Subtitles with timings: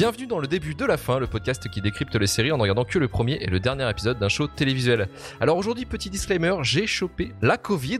[0.00, 2.62] Bienvenue dans le début de la fin, le podcast qui décrypte les séries en ne
[2.62, 5.10] regardant que le premier et le dernier épisode d'un show télévisuel.
[5.42, 7.98] Alors aujourd'hui, petit disclaimer, j'ai chopé la Covid.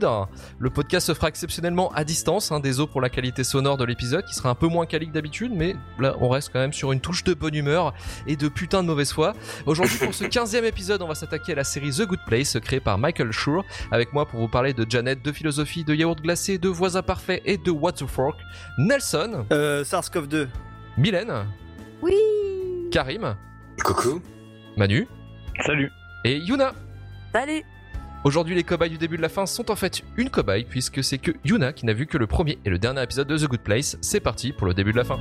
[0.57, 4.25] Le podcast se fera exceptionnellement à distance, hein, désolé pour la qualité sonore de l'épisode
[4.25, 6.91] qui sera un peu moins quali que d'habitude, mais là on reste quand même sur
[6.91, 7.93] une touche de bonne humeur
[8.25, 9.33] et de putain de mauvaise foi.
[9.67, 12.79] Aujourd'hui pour ce 15e épisode, on va s'attaquer à la série The Good Place créée
[12.79, 16.57] par Michael Schur, avec moi pour vous parler de Janet, de philosophie, de yaourt glacé,
[16.57, 18.39] de voisins parfaits et de What the Fork.
[18.79, 20.47] Nelson, Euh, SARS-CoV-2.
[20.97, 21.45] Mylène,
[22.01, 22.15] Oui
[22.91, 23.35] Karim,
[23.83, 24.21] Coucou.
[24.77, 25.07] Manu
[25.65, 25.91] Salut.
[26.25, 26.73] et Yuna.
[27.33, 27.63] Salut
[28.23, 31.17] Aujourd'hui, les cobayes du début de la fin sont en fait une cobaye, puisque c'est
[31.17, 33.61] que Yuna qui n'a vu que le premier et le dernier épisode de The Good
[33.61, 33.97] Place.
[34.01, 35.17] C'est parti pour le début de la fin.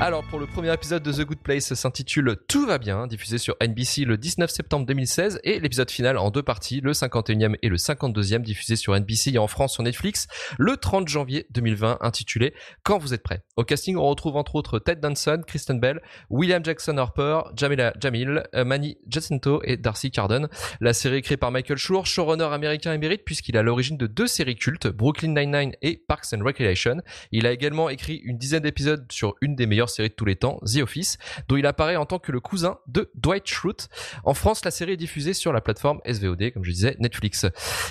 [0.00, 3.56] Alors pour le premier épisode de The Good Place s'intitule Tout va bien, diffusé sur
[3.60, 7.76] NBC le 19 septembre 2016 et l'épisode final en deux parties, le 51e et le
[7.76, 12.98] 52e diffusé sur NBC et en France sur Netflix le 30 janvier 2020 intitulé Quand
[12.98, 13.42] vous êtes prêts.
[13.56, 18.44] Au casting on retrouve entre autres Ted Danson, Kristen Bell, William Jackson Harper, Jamila Jamil,
[18.54, 20.46] euh, Manny Jacinto et Darcy Carden.
[20.80, 24.28] La série est créée par Michael Schur, showrunner américain émérite puisqu'il à l'origine de deux
[24.28, 26.98] séries cultes, Brooklyn Nine-Nine et Parks and Recreation.
[27.32, 30.36] Il a également écrit une dizaine d'épisodes sur une des meilleures série de tous les
[30.36, 33.88] temps, The Office, dont il apparaît en tant que le cousin de Dwight Schrute.
[34.24, 37.46] En France, la série est diffusée sur la plateforme SVOD, comme je disais, Netflix.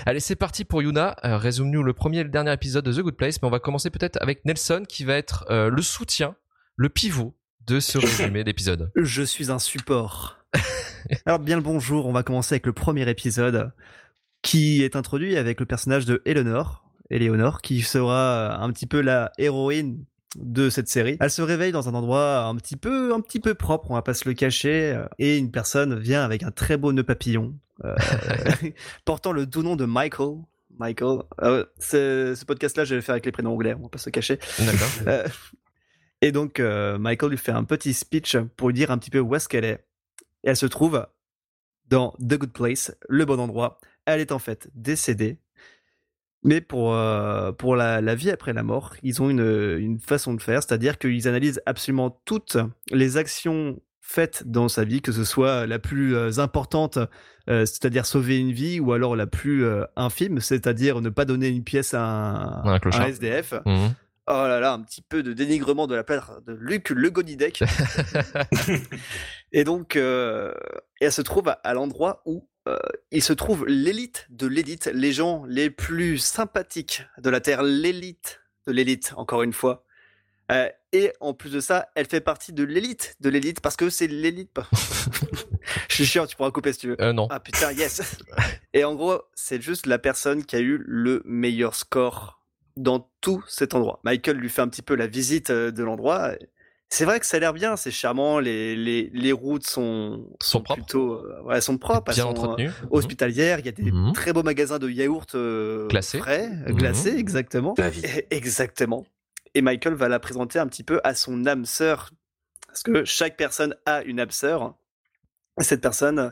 [0.06, 1.16] Allez, c'est parti pour Yuna.
[1.24, 3.60] Euh, Résume-nous le premier et le dernier épisode de The Good Place, mais on va
[3.60, 6.36] commencer peut-être avec Nelson, qui va être euh, le soutien,
[6.76, 8.92] le pivot de ce résumé d'épisode.
[8.96, 10.38] Je suis un support.
[11.26, 13.72] Alors bien le bonjour, on va commencer avec le premier épisode
[14.42, 19.32] qui est introduit avec le personnage de Eleanor, Eleanor, qui sera un petit peu la
[19.38, 21.18] héroïne de cette série.
[21.20, 24.02] Elle se réveille dans un endroit un petit peu, un petit peu propre, on va
[24.02, 27.56] pas se le cacher, euh, et une personne vient avec un très beau nœud papillon,
[27.86, 27.96] euh,
[29.06, 30.38] portant le doux nom de Michael.
[30.80, 31.24] Michael.
[31.42, 33.98] Euh, ce ce podcast-là, je vais le faire avec les prénoms anglais, on va pas
[33.98, 34.40] se le cacher.
[34.60, 34.90] D'accord.
[35.08, 35.28] Euh,
[36.22, 39.36] et donc, Michael lui fait un petit speech pour lui dire un petit peu où
[39.36, 39.86] est-ce qu'elle est.
[40.44, 41.06] Et elle se trouve
[41.90, 43.80] dans The Good Place, le bon endroit.
[44.06, 45.38] Elle est en fait décédée.
[46.48, 50.34] Mais pour, euh, pour la, la vie après la mort, ils ont une, une façon
[50.34, 52.58] de faire, c'est-à-dire qu'ils analysent absolument toutes
[52.90, 56.98] les actions faites dans sa vie, que ce soit la plus euh, importante,
[57.50, 61.50] euh, c'est-à-dire sauver une vie, ou alors la plus euh, infime, c'est-à-dire ne pas donner
[61.50, 63.02] une pièce à un, Un clochard.
[63.02, 63.54] un SDF.
[63.66, 63.94] Mhm.
[64.30, 67.12] Oh là là, un petit peu de dénigrement de la part de Luc Le
[69.54, 70.54] et donc, euh,
[71.00, 72.78] elle se trouve à, à l'endroit où euh,
[73.12, 78.42] il se trouve l'élite de l'élite, les gens les plus sympathiques de la Terre, l'élite
[78.66, 79.86] de l'élite, encore une fois.
[80.52, 83.90] Euh, et en plus de ça, elle fait partie de l'élite de l'élite parce que
[83.90, 84.52] c'est l'élite.
[85.90, 87.02] Je suis chiant, tu pourras couper si tu veux.
[87.02, 87.28] Euh, non.
[87.30, 88.18] Ah putain, yes.
[88.74, 92.42] Et en gros, c'est juste la personne qui a eu le meilleur score
[92.76, 94.00] dans tout cet endroit.
[94.04, 96.34] Michael lui fait un petit peu la visite de l'endroit.
[96.90, 98.40] C'est vrai que ça a l'air bien, c'est charmant.
[98.40, 100.82] Les, les, les routes sont, Sont propres.
[100.84, 102.68] plutôt, euh, ouais, elles sont propres, elles Bien sont, entretenu.
[102.70, 103.60] euh, hospitalières.
[103.60, 104.14] Il y a des Mhm.
[104.14, 106.18] très beaux magasins de yaourts euh, Glacés.
[106.20, 106.76] frais, Mhm.
[106.76, 107.74] glacés, exactement.
[107.78, 108.02] La vie.
[108.06, 109.06] Et- Exactement.
[109.54, 112.12] Et Michael va la présenter un petit peu à son âme sœur.
[112.68, 114.76] Parce que chaque personne a une âme sœur.
[115.60, 116.32] Cette personne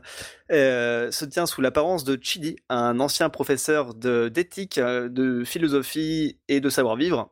[0.52, 6.60] euh, se tient sous l'apparence de Chidi, un ancien professeur de- d'éthique, de philosophie et
[6.62, 7.32] de savoir-vivre.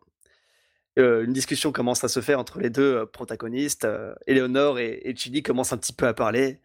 [0.99, 3.85] Euh, une discussion commence à se faire entre les deux euh, protagonistes.
[3.85, 6.59] Euh, Eleonore et, et Chidi commencent un petit peu à parler.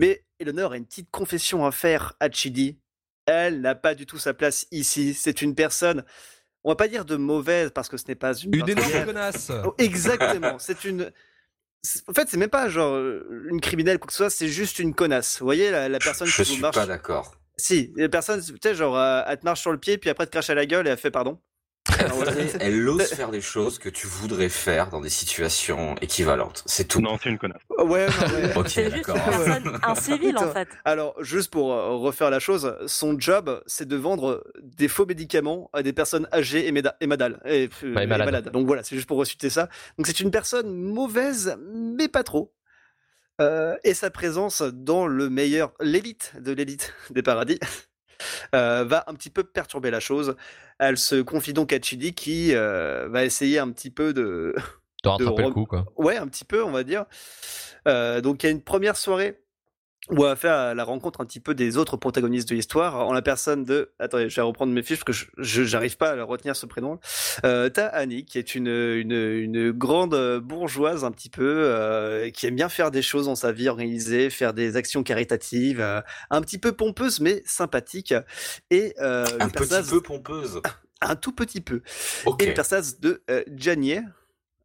[0.00, 2.78] Mais Eleonore a une petite confession à faire à Chidi.
[3.26, 5.14] Elle n'a pas du tout sa place ici.
[5.14, 6.04] C'est une personne,
[6.64, 9.52] on va pas dire de mauvaise parce que ce n'est pas une Une énorme connasse.
[9.64, 10.58] Oh, exactement.
[10.58, 11.12] c'est une.
[12.08, 14.30] En fait, c'est même pas genre euh, une criminelle quoi que ce soit.
[14.30, 15.38] C'est juste une connasse.
[15.38, 16.74] Vous voyez la, la personne Je qui vous suis marche.
[16.74, 17.34] pas d'accord.
[17.56, 20.28] Si, la personne, tu sais, genre, elle te marche sur le pied, puis après elle
[20.30, 21.40] te crache à la gueule et elle fait pardon.
[22.60, 26.62] Elle, ose faire des choses que tu voudrais faire dans des situations équivalentes.
[26.66, 27.00] C'est tout.
[27.00, 27.60] Non, c'est une connasse.
[27.78, 28.52] Ouais, ouais, ouais.
[28.56, 30.68] Ok, C'est juste personne incivile en fait.
[30.84, 35.70] Alors, juste pour euh, refaire la chose, son job, c'est de vendre des faux médicaments
[35.72, 37.40] à des personnes âgées et, méda- et madales.
[37.46, 38.26] Et, euh, Bah, et et malades.
[38.26, 38.50] malades.
[38.52, 39.68] Donc voilà, c'est juste pour resituer ça.
[39.96, 42.52] Donc c'est une personne mauvaise, mais pas trop.
[43.40, 47.60] Euh, et sa présence dans le meilleur, l'élite de l'élite des paradis,
[48.54, 50.36] euh, va un petit peu perturber la chose.
[50.78, 54.54] Elle se confie donc à Chidi qui euh, va essayer un petit peu de,
[55.02, 55.86] De rattraper le rem- coup, quoi.
[55.96, 57.04] Ouais, un petit peu, on va dire.
[57.86, 59.40] Euh, donc il y a une première soirée
[60.10, 63.12] où elle va faire la rencontre un petit peu des autres protagonistes de l'histoire en
[63.12, 66.22] la personne de attendez je vais reprendre mes fiches parce que je j'arrive pas à
[66.24, 66.98] retenir ce prénom.
[67.44, 72.46] Euh, t'as Annie qui est une, une, une grande bourgeoise un petit peu euh, qui
[72.46, 76.00] aime bien faire des choses dans sa vie organisée faire des actions caritatives euh,
[76.30, 78.14] un petit peu pompeuse mais sympathique.
[78.70, 80.60] Et euh, Un petit personnage- peu pompeuse.
[81.00, 81.82] un tout petit peu.
[82.40, 84.00] Et le personnage de euh, Janier,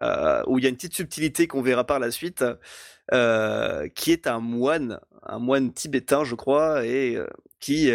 [0.03, 2.43] euh, où il y a une petite subtilité qu'on verra par la suite,
[3.13, 7.27] euh, qui est un moine, un moine tibétain, je crois, et euh,
[7.59, 7.91] qui,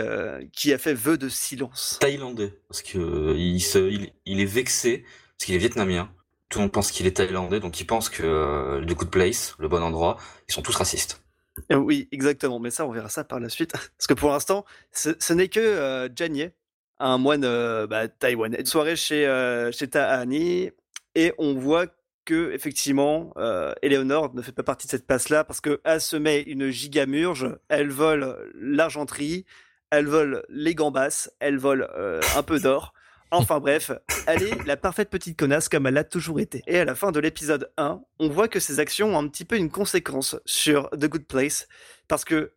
[0.52, 1.98] qui a fait vœu de silence.
[2.00, 2.54] Thaïlandais.
[2.68, 5.04] Parce que il, se, il, il est vexé,
[5.36, 6.10] parce qu'il est vietnamien.
[6.48, 9.68] Tout le monde pense qu'il est thaïlandais, donc il pense que The Good Place, le
[9.68, 10.16] bon endroit,
[10.48, 11.20] ils sont tous racistes.
[11.70, 13.72] Oui, exactement, mais ça, on verra ça par la suite.
[13.98, 16.08] Parce que pour l'instant, ce, ce n'est que euh,
[17.00, 18.60] un moine euh, bah, taïwanais.
[18.60, 20.70] Une soirée chez, euh, chez Tahani,
[21.14, 21.86] et on voit
[22.28, 26.42] que effectivement, euh, Eleonore ne fait pas partie de cette place-là parce qu'elle se met
[26.42, 29.46] une gigamurge, elle vole l'argenterie,
[29.90, 32.92] elle vole les gambas, elle vole euh, un peu d'or.
[33.30, 33.90] Enfin bref,
[34.26, 36.62] elle est la parfaite petite connasse comme elle a toujours été.
[36.66, 39.44] Et à la fin de l'épisode 1, on voit que ses actions ont un petit
[39.44, 41.66] peu une conséquence sur The Good Place
[42.08, 42.52] parce que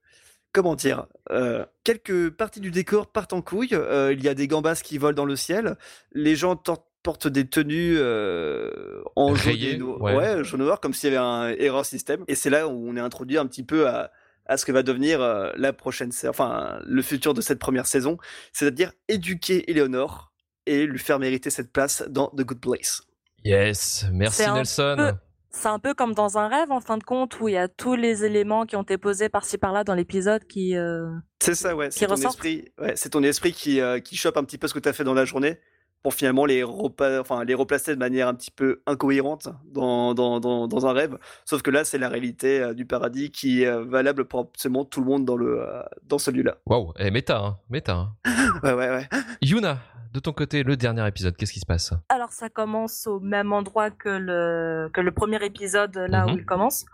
[0.54, 3.70] comment dire, euh, quelques parties du décor partent en couille.
[3.74, 5.78] euh, il y a des gambas qui volent dans le ciel.
[6.12, 10.16] Les gens tor- portent des tenues euh, en jaune, et no- ouais.
[10.16, 12.24] ouais, jaune noir, comme s'il y avait un error système.
[12.28, 14.12] Et c'est là où on est introduit un petit peu à,
[14.46, 18.18] à ce que va devenir euh, la prochaine, enfin le futur de cette première saison,
[18.54, 20.32] c'est-à-dire éduquer Eleonore
[20.66, 23.02] et lui faire mériter cette place dans The Good Place.
[23.44, 24.96] Yes, merci C'est un Nelson.
[24.98, 25.14] peu-
[25.54, 27.68] C'est un peu comme dans un rêve, en fin de compte, où il y a
[27.68, 30.78] tous les éléments qui ont été posés par-ci par-là dans l'épisode qui.
[30.78, 31.10] euh,
[31.42, 31.90] C'est ça, ouais.
[31.92, 34.74] C'est ton esprit, ouais, c'est ton esprit qui, euh, qui chope un petit peu ce
[34.74, 35.60] que tu as fait dans la journée
[36.04, 40.40] pour finalement les, repa- enfin, les replacer de manière un petit peu incohérente dans, dans,
[40.40, 41.18] dans, dans un rêve.
[41.46, 44.84] Sauf que là, c'est la réalité euh, du paradis qui est euh, valable pour absolument
[44.86, 46.58] tout le monde dans, le, euh, dans celui-là.
[46.66, 47.94] Waouh, eh, méta, hein, méta.
[47.96, 48.14] hein.
[48.64, 49.08] Ouais, ouais, ouais.
[49.42, 49.78] Yuna,
[50.14, 51.94] de ton côté, le dernier épisode, qu'est-ce qui se passe?
[52.10, 56.34] Alors, ça commence au même endroit que le, que le premier épisode, là Mhm.
[56.34, 56.86] où il commence.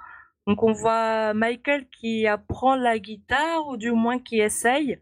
[0.47, 4.99] Donc, on voit Michael qui apprend la guitare, ou du moins qui essaye,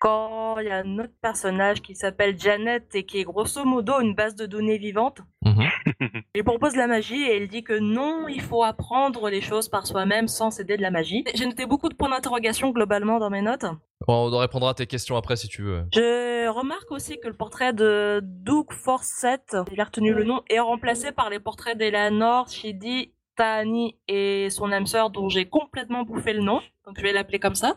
[0.00, 4.00] quand il y a un autre personnage qui s'appelle Janet et qui est grosso modo
[4.00, 5.20] une base de données vivante.
[5.42, 5.68] Mhm.
[6.34, 9.86] Il propose la magie et il dit que non, il faut apprendre les choses par
[9.86, 11.24] soi-même sans s'aider de la magie.
[11.34, 13.66] J'ai noté beaucoup de points d'interrogation globalement dans mes notes.
[14.06, 15.84] Bon, on répondra à tes questions après si tu veux.
[15.92, 20.60] Je remarque aussi que le portrait de Doug Forsett, il a retenu le nom, est
[20.60, 26.32] remplacé par les portraits d'Eleanor, Shidi, Tahani et son âme sœur dont j'ai complètement bouffé
[26.32, 26.60] le nom.
[26.86, 27.76] Donc je vais l'appeler comme ça.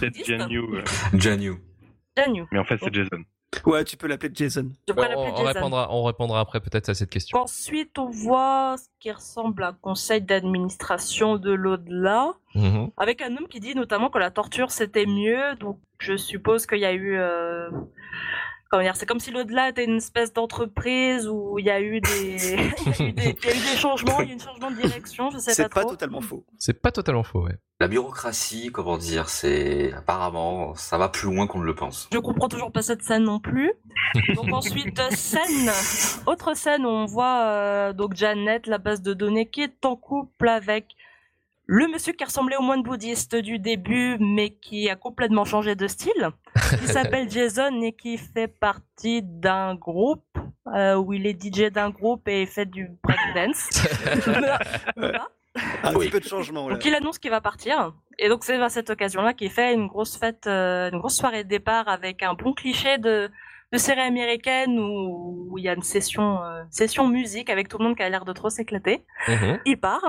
[0.00, 0.26] Bouddhiste.
[0.26, 0.62] Janyu,
[1.14, 1.54] Janyu.
[2.16, 2.44] Janyu.
[2.52, 3.22] mais en fait c'est Jason.
[3.64, 4.70] Ouais, tu peux l'appeler Jason.
[4.86, 5.52] Je On, pourrais l'appeler on Jason.
[5.54, 7.38] répondra, on répondra après peut-être à cette question.
[7.38, 12.34] Ensuite, on voit ce qui ressemble à un conseil d'administration de l'au-delà.
[12.54, 12.90] Mhm.
[12.98, 16.78] Avec un homme qui dit notamment que la torture c'était mieux, donc je suppose qu'il
[16.80, 17.16] y a eu.
[17.16, 17.70] euh,
[18.70, 22.00] Comment dire C'est comme si l'au-delà était une espèce d'entreprise où il y a eu
[22.00, 22.36] des,
[23.00, 24.36] il y a eu des, il y a eu des changements, il y a eu
[24.36, 25.90] un changement de direction, je sais C'est pas pas trop.
[25.92, 26.44] totalement faux.
[26.58, 27.56] C'est pas totalement faux, ouais.
[27.80, 32.08] La bureaucratie, comment dire, c'est apparemment ça va plus loin qu'on ne le pense.
[32.12, 33.72] Je comprends toujours pas cette scène non plus.
[34.34, 35.70] Donc ensuite scène,
[36.26, 39.94] autre scène où on voit euh, donc Janet, la base de données, qui est en
[39.96, 40.88] couple avec
[41.70, 45.86] le monsieur qui ressemblait au moine bouddhiste du début, mais qui a complètement changé de
[45.86, 46.30] style,
[46.80, 50.24] qui s'appelle Jason et qui fait partie d'un groupe
[50.74, 53.68] euh, où il est DJ d'un groupe et fait du breakdance.
[55.82, 56.06] Un Oui.
[56.06, 56.74] petit peu de changement là.
[56.74, 57.92] Donc il annonce qu'il va partir.
[58.18, 61.44] Et donc c'est à cette occasion-là qu'il fait une grosse fête, euh, une grosse soirée
[61.44, 63.28] de départ avec un bon cliché de,
[63.72, 67.76] de série américaine où, où il y a une session, euh, session musique avec tout
[67.78, 69.04] le monde qui a l'air de trop s'éclater.
[69.26, 69.58] Mhm.
[69.66, 70.02] Il part.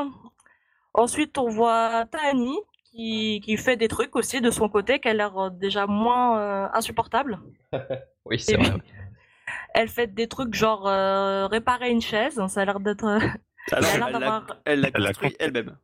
[0.94, 2.58] Ensuite on voit Tani
[2.92, 6.40] qui, qui fait des trucs aussi de son côté qui a l'air euh, déjà moins
[6.40, 7.40] euh, insupportable.
[8.26, 8.74] Oui, c'est vrai.
[9.74, 12.40] Elle fait des trucs genre euh, réparer une chaise.
[12.48, 13.06] Ça a l'air d'être...
[13.72, 14.46] elle a l'air elle l'a d'avoir...
[14.66, 15.78] elle l'a Elle l'a construit elle-même.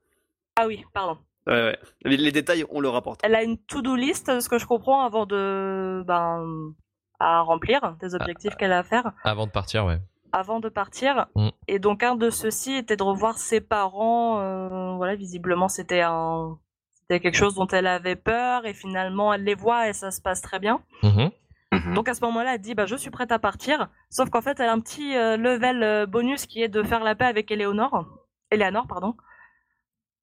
[0.56, 1.18] Ah oui, pardon.
[1.48, 1.80] Ouais, ouais.
[2.04, 3.22] Les, les détails, on le rapporte.
[3.24, 6.74] Elle a une to-do list, ce que je comprends, avant de ben
[7.20, 10.00] à remplir des objectifs qu'elle a à faire Avant de partir, ouais.
[10.36, 11.28] Avant de partir.
[11.36, 11.50] Mm.
[11.68, 14.40] Et donc un de ceux-ci était de revoir ses parents.
[14.40, 16.58] euh, voilà, visiblement c'était un
[16.94, 20.22] c'était quelque chose dont elle avait peur et finalement elle les voit et ça se
[20.22, 20.82] passe très bien.
[21.04, 21.30] Mhm.
[21.72, 21.94] Mhm.
[21.94, 23.90] Donc à ce moment-là, elle dit bah je suis prête à partir.
[24.10, 27.04] Sauf qu'en fait, elle a un petit euh, level euh, bonus qui est de faire
[27.04, 28.06] la paix avec Eleonore.
[28.52, 29.16] Eleanor, pardon.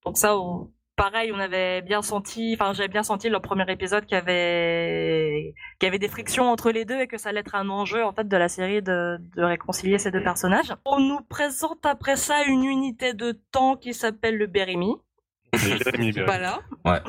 [0.04, 0.70] Donc ça, on-
[1.02, 5.52] pareil, on avait bien senti, enfin j'avais bien senti le premier épisode qu'il y avait,
[5.80, 8.04] qu'il y avait des frictions entre les deux et que ça allait être un enjeu
[8.04, 10.72] en fait de la série de, de réconcilier ces deux personnages.
[10.84, 14.76] On nous présente après ça une unité de temps qui s'appelle le Berry.
[16.24, 16.60] Voilà.
[16.84, 17.00] Ouais.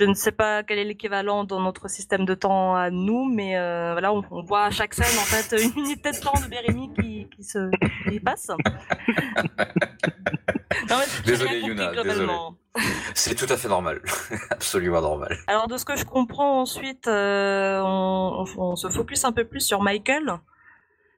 [0.00, 3.56] Je ne sais pas quel est l'équivalent dans notre système de temps à nous, mais
[3.56, 6.48] euh, voilà, on, on voit à chaque scène en fait une unité de temps de
[6.50, 7.70] Bérémy qui, qui se
[8.10, 8.48] qui passe.
[10.90, 12.56] non, mais Désolé, Yuna, globalement.
[13.14, 14.00] C'est tout à fait normal.
[14.50, 15.36] Absolument normal.
[15.46, 19.44] Alors de ce que je comprends ensuite, euh, on, on- on se focus un peu
[19.44, 20.38] plus sur Michael,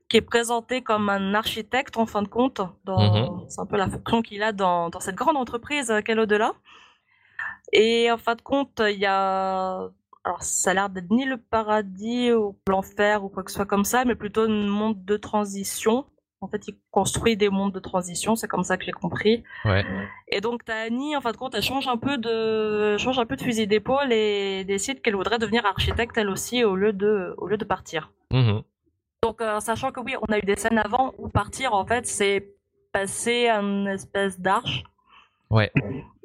[0.09, 2.61] qui est présenté comme un architecte en fin de compte.
[2.85, 6.15] Dans, C'est un peu la fonction qu'il a dans, dans cette grande entreprise euh, qu'est
[6.15, 6.53] l'au-delà.
[7.73, 9.89] Et en fin de compte, il y a...
[10.25, 13.67] Alors ça a l'air d'être ni le paradis ou l'enfer ou quoi que ce soit
[13.67, 16.05] comme ça, mais plutôt un monde de transition.
[16.41, 19.43] En fait, il construit des mondes de transition, c'est comme ça que j'ai compris.
[19.65, 19.85] Ouais.
[20.29, 23.27] Et donc t'as Annie, en fin de compte, elle change un peu de, change un
[23.27, 27.35] peu de fusil d'épaule et décide qu'elle voudrait devenir architecte elle aussi au lieu de,
[27.39, 28.13] au lieu de partir.
[28.31, 28.63] Mhm.
[29.23, 32.07] Donc euh, sachant que oui, on a eu des scènes avant où partir, en fait,
[32.07, 32.55] c'est
[32.93, 34.85] passer un espèce d'arche.
[35.51, 35.73] Ouais.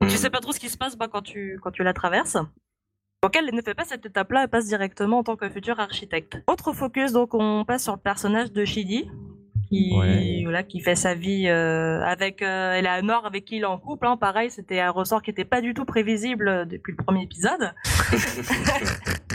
[0.01, 2.37] Tu sais pas trop ce qui se passe bah, quand tu, quand tu la traverses.
[3.23, 6.43] Donc elle ne fait pas cette étape-là, elle passe directement en tant que futur architecte.
[6.45, 9.09] Autre focus, donc on passe sur le personnage de Shidi,
[9.73, 10.41] qui, Ouais.
[10.43, 14.05] voilà, qui fait sa vie euh, avec euh, Eleanor, avec qui il est en couple.
[14.07, 14.17] Hein.
[14.17, 17.73] Pareil, c'était un ressort qui n'était pas du tout prévisible euh, depuis le premier épisode.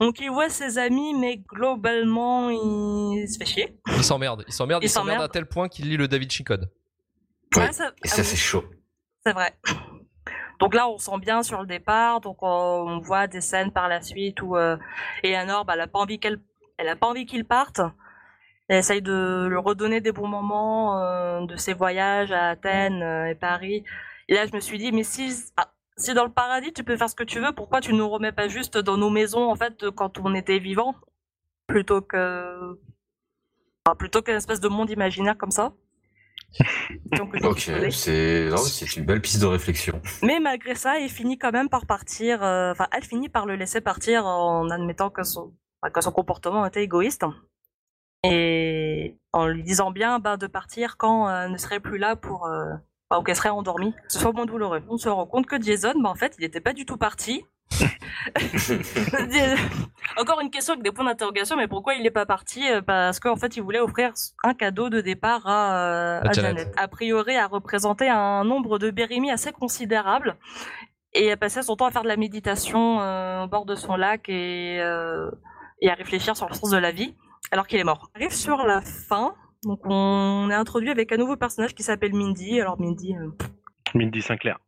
[0.00, 3.78] donc il voit ses amis, mais globalement, il se fait chier.
[3.88, 4.44] Il s'emmerde.
[4.48, 4.82] Il s'emmerde.
[4.82, 6.70] Il Il s'emmerde à tel point qu'il lit le David Chi Code.
[7.56, 7.62] Ouais.
[7.62, 8.24] Ouais, ça- Et ah ça, oui.
[8.26, 8.64] c'est chaud.
[9.24, 9.52] C'est vrai.
[10.58, 12.20] Donc là, on sent bien sur le départ.
[12.20, 14.76] Donc on, on voit des scènes par la suite où euh,
[15.22, 16.40] Eleanor, bah, elle a pas envie qu'elle,
[16.78, 17.80] elle a pas envie qu'il parte.
[18.68, 23.26] Elle essaye de lui redonner des bons moments euh, de ses voyages à Athènes euh,
[23.30, 23.84] et Paris.
[24.28, 26.96] Et là, je me suis dit, mais si, ah, si dans le paradis tu peux
[26.96, 29.56] faire ce que tu veux, pourquoi tu nous remets pas juste dans nos maisons en
[29.56, 30.94] fait quand on était vivant,
[31.66, 32.78] plutôt que,
[33.84, 35.72] enfin, plutôt qu'une espèce de monde imaginaire comme ça?
[37.16, 38.48] Donc, Ok, c'est
[38.96, 40.00] une belle piste de réflexion.
[40.22, 42.42] mais malgré ça, il finit quand même par partir.
[42.42, 45.52] euh, Enfin, elle finit par le laisser partir en admettant que son,
[45.92, 47.24] que son comportement était égoïste.
[48.24, 52.16] Et en lui disant bien bah, de partir quand euh, elle ne serait plus là
[52.16, 52.46] pour.
[52.46, 52.72] euh,
[53.18, 53.94] ou qu'elle serait endormie.
[54.08, 54.82] Ce soit moins douloureux.
[54.88, 57.44] On se rend compte que Jason, bah, en fait, il n'était pas du tout parti.
[60.18, 63.20] Encore une question avec des points d'interrogation, mais pourquoi il n'est pas parti Euh, Parce
[63.20, 64.12] qu'en fait, il voulait offrir
[64.44, 66.58] un cadeau de départ à, euh, À à Janet.
[66.58, 66.74] Janet.
[66.76, 70.36] A priori, à représenter un nombre de Bérémy assez considérable.
[71.14, 73.96] Et elle passait son temps à faire de la méditation euh, au bord de son
[73.96, 75.30] lac et, euh,
[75.80, 77.14] et à réfléchir sur le sens de la vie,
[77.50, 78.10] alors qu'il est mort.
[78.14, 79.34] On arrive sur la fin.
[79.64, 82.60] Donc on est introduit avec un nouveau personnage qui s'appelle Mindy.
[82.60, 83.30] Alors Mindy, euh,
[83.94, 84.58] Mindy Sinclair.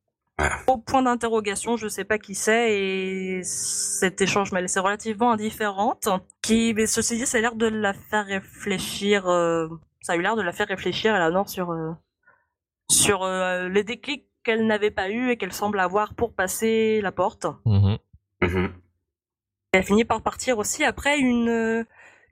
[0.66, 6.08] au point d'interrogation, je sais pas qui c'est et cet échange m'a laissé relativement indifférente.
[6.42, 9.26] Qui, mais ceci dit, ça a l'air de la faire réfléchir.
[9.28, 9.68] euh,
[10.02, 11.92] ça a eu l'air de la faire réfléchir, Eleanor, sur euh,
[12.90, 17.10] sur euh, les déclics qu'elle n'avait pas eu et qu'elle semble avoir pour passer la
[17.12, 17.46] porte.
[17.64, 17.98] Mhm.
[18.42, 18.72] Mhm.
[19.72, 21.84] Elle finit par partir aussi après une euh,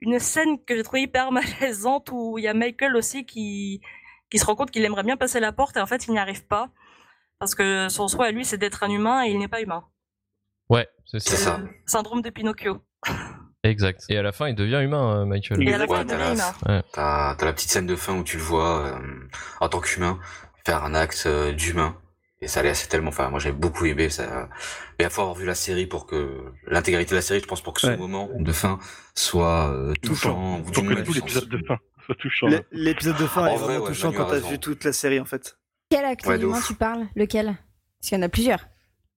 [0.03, 3.81] une scène que j'ai trouvée hyper malaisante où il y a Michael aussi qui
[4.29, 6.19] qui se rend compte qu'il aimerait bien passer la porte et en fait il n'y
[6.19, 6.69] arrive pas
[7.39, 9.83] parce que son souhait à lui c'est d'être un humain et il n'est pas humain.
[10.69, 11.59] Ouais, c'est C'est ça.
[11.85, 12.83] Syndrome de Pinocchio.
[13.65, 14.01] Exact.
[14.09, 15.61] Et à la fin, il devient humain, Michael.
[15.63, 16.83] Et à la Ouais, fin il t'as devient la- humain.
[16.91, 18.99] T'as t'as la petite scène de fin où tu le vois euh,
[19.61, 20.19] en tant qu'humain
[20.65, 21.95] faire un acte euh, d'humain.
[22.43, 23.09] Et ça allait assez tellement.
[23.09, 24.49] Enfin, moi j'ai beaucoup aimé ça.
[24.99, 27.61] Mais il faut avoir vu la série pour que l'intégrité de la série, je pense,
[27.61, 27.97] pour que ce Ouais.
[27.97, 28.79] moment de fin
[29.15, 30.59] soit euh, touchant.
[30.59, 32.47] ou du Pour que tout l'épisode de fin soit touchant.
[32.47, 35.19] L'é- L'épisode de fin est vrai, vraiment ouais, touchant quand t'as vu toute la série
[35.19, 35.57] en fait.
[35.89, 37.07] Quel acte Ouais, tu parles?
[37.15, 37.45] Lequel?
[37.45, 38.65] Parce qu'il y en a plusieurs.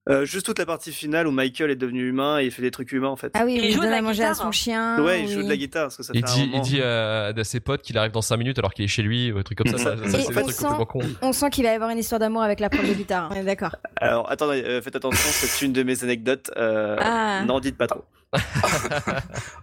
[0.09, 2.71] Euh, juste toute la partie finale où Michael est devenu humain et il fait des
[2.71, 3.31] trucs humains en fait.
[3.33, 4.45] Ah oui, Il il joue de la à manger à guitare.
[4.45, 5.03] son chien.
[5.03, 5.33] ouais, il oui.
[5.33, 7.43] joue de la guitare parce que ça Il fait un dit, il dit à, à
[7.43, 9.57] ses potes qu'il arrive dans 5 minutes alors qu'il est chez lui, ou un truc
[9.57, 9.77] comme ça.
[9.77, 11.01] ça, ça, c'est on des trucs sent- complètement cons.
[11.21, 13.29] On sent qu'il va y avoir une histoire d'amour avec la prof de guitare.
[13.31, 13.75] On est d'accord.
[13.97, 16.51] Alors attendez, euh, faites attention, c'est une de mes anecdotes.
[16.55, 17.43] euh, Ah.
[17.45, 18.05] N'en dites pas trop.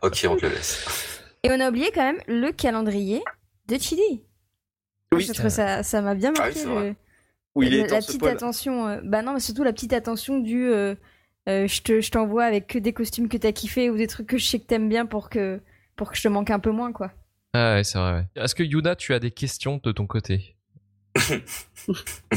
[0.03, 1.21] ok, on te le laisse.
[1.43, 3.23] Et on a oublié quand même le calendrier
[3.69, 4.23] de Chili.
[5.15, 6.95] Oui, Je trouve ça, ça m'a bien Ah oui,
[7.55, 8.33] où il est la petite poil.
[8.33, 8.89] attention.
[8.89, 10.67] euh, bah non, mais surtout la petite attention du.
[10.67, 10.95] euh,
[11.49, 14.27] euh, je te, je t'envoie avec que des costumes que t'as kiffé ou des trucs
[14.27, 15.61] que je sais que t'aimes bien pour que
[15.97, 17.13] pour que je te manque un peu moins quoi.
[17.53, 18.13] Ah ouais, c'est vrai.
[18.37, 18.43] ouais.
[18.43, 20.57] Est-ce que Yuna, tu as des questions de ton côté?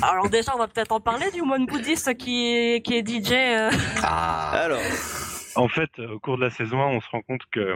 [0.02, 3.32] Alors déjà on va peut-être en parler du moine bouddhiste qui est, qui est DJ.
[3.32, 3.70] euh.
[4.04, 4.80] Ah, Alors,
[5.56, 7.76] En fait, euh, au cours de la saison 1, on se rend compte que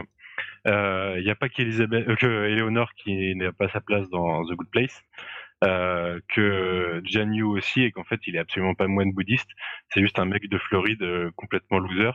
[0.68, 4.44] euh, il n'y a pas qu'Elisabeth, euh, que Eleonore qui n'a pas sa place dans
[4.44, 5.02] The Good Place,
[5.62, 9.50] euh, que Jian Yu aussi, et qu'en fait, il est absolument pas moine bouddhiste.
[9.88, 12.12] C'est juste un mec de Floride euh, complètement loser,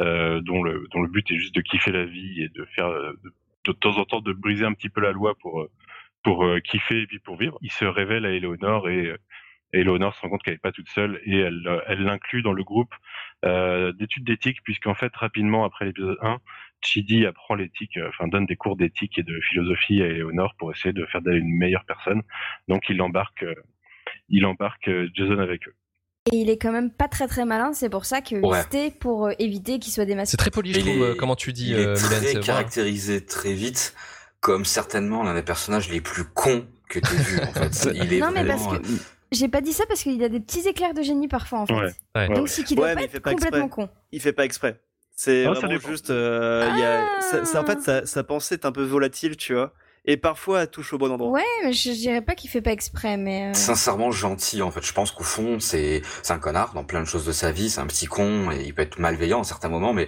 [0.00, 2.86] euh, dont le dont le but est juste de kiffer la vie et de faire
[2.86, 3.12] euh,
[3.64, 5.66] de, temps en temps de briser un petit peu la loi pour
[6.22, 7.58] pour kiffer et puis pour vivre.
[7.62, 9.14] Il se révèle à Eleonore et
[9.72, 12.64] Eleonore se rend compte qu'elle n'est pas toute seule et elle elle l'inclut dans le
[12.64, 12.94] groupe
[13.44, 16.38] euh, d'études d'éthique, puisqu'en fait, rapidement après l'épisode 1,
[16.82, 20.70] Chidi apprend l'éthique, euh, enfin donne des cours d'éthique et de philosophie à Eleonore pour
[20.72, 22.22] essayer de faire d'elle une meilleure personne.
[22.68, 23.54] Donc il embarque, euh,
[24.28, 25.74] il embarque euh, Jason avec eux.
[26.32, 28.60] Et il est quand même pas très très malin, c'est pour ça qu'il Ouais.
[28.62, 30.36] c'était pour euh, éviter qu'il soit C'est démasqué.
[30.36, 31.96] très poli, je Il trouve, est- euh, comment tu dis, il euh, est Mylène.
[31.96, 33.94] très c'est caractérisé très vite,
[34.40, 37.88] comme certainement l'un des personnages les plus cons que tu vu en fait.
[37.94, 38.96] Il est Non, mais parce que- euh,
[39.32, 41.74] J'ai pas dit ça parce qu'il a des petits éclairs de génie parfois en fait.
[41.74, 41.80] Ouais.
[42.14, 42.28] Ouais.
[42.28, 43.86] Ouais, Donc c'est qu'il doit pas être pas complètement exprès.
[43.86, 43.90] con.
[44.12, 44.80] Il fait pas exprès.
[45.16, 46.10] C'est Ah, ça vraiment juste.
[46.10, 47.20] euh, il y a, Ah.
[47.22, 49.72] ça- ça- en fait, sa, sa pensée est un peu volatile, tu vois.
[50.04, 51.30] Et parfois, elle touche au bon endroit.
[51.32, 53.48] Ouais, mais je, je dirais pas qu'il fait pas exprès, mais.
[53.50, 54.84] euh, sincèrement gentil en fait.
[54.84, 57.70] Je pense qu'au fond c'est c'est un connard dans plein de choses de sa vie,
[57.70, 60.06] c'est un petit con et il peut être malveillant à certains moments, mais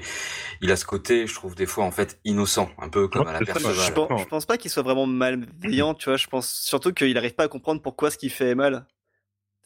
[0.61, 3.31] il a ce côté, je trouve des fois en fait innocent, un peu comme Ouais,
[3.35, 6.17] à la ça, Je, pense, je pense pas qu'il soit vraiment malveillant, tu vois.
[6.17, 8.87] Je pense surtout qu'il arrive pas à comprendre pourquoi ce qu'il fait est mal.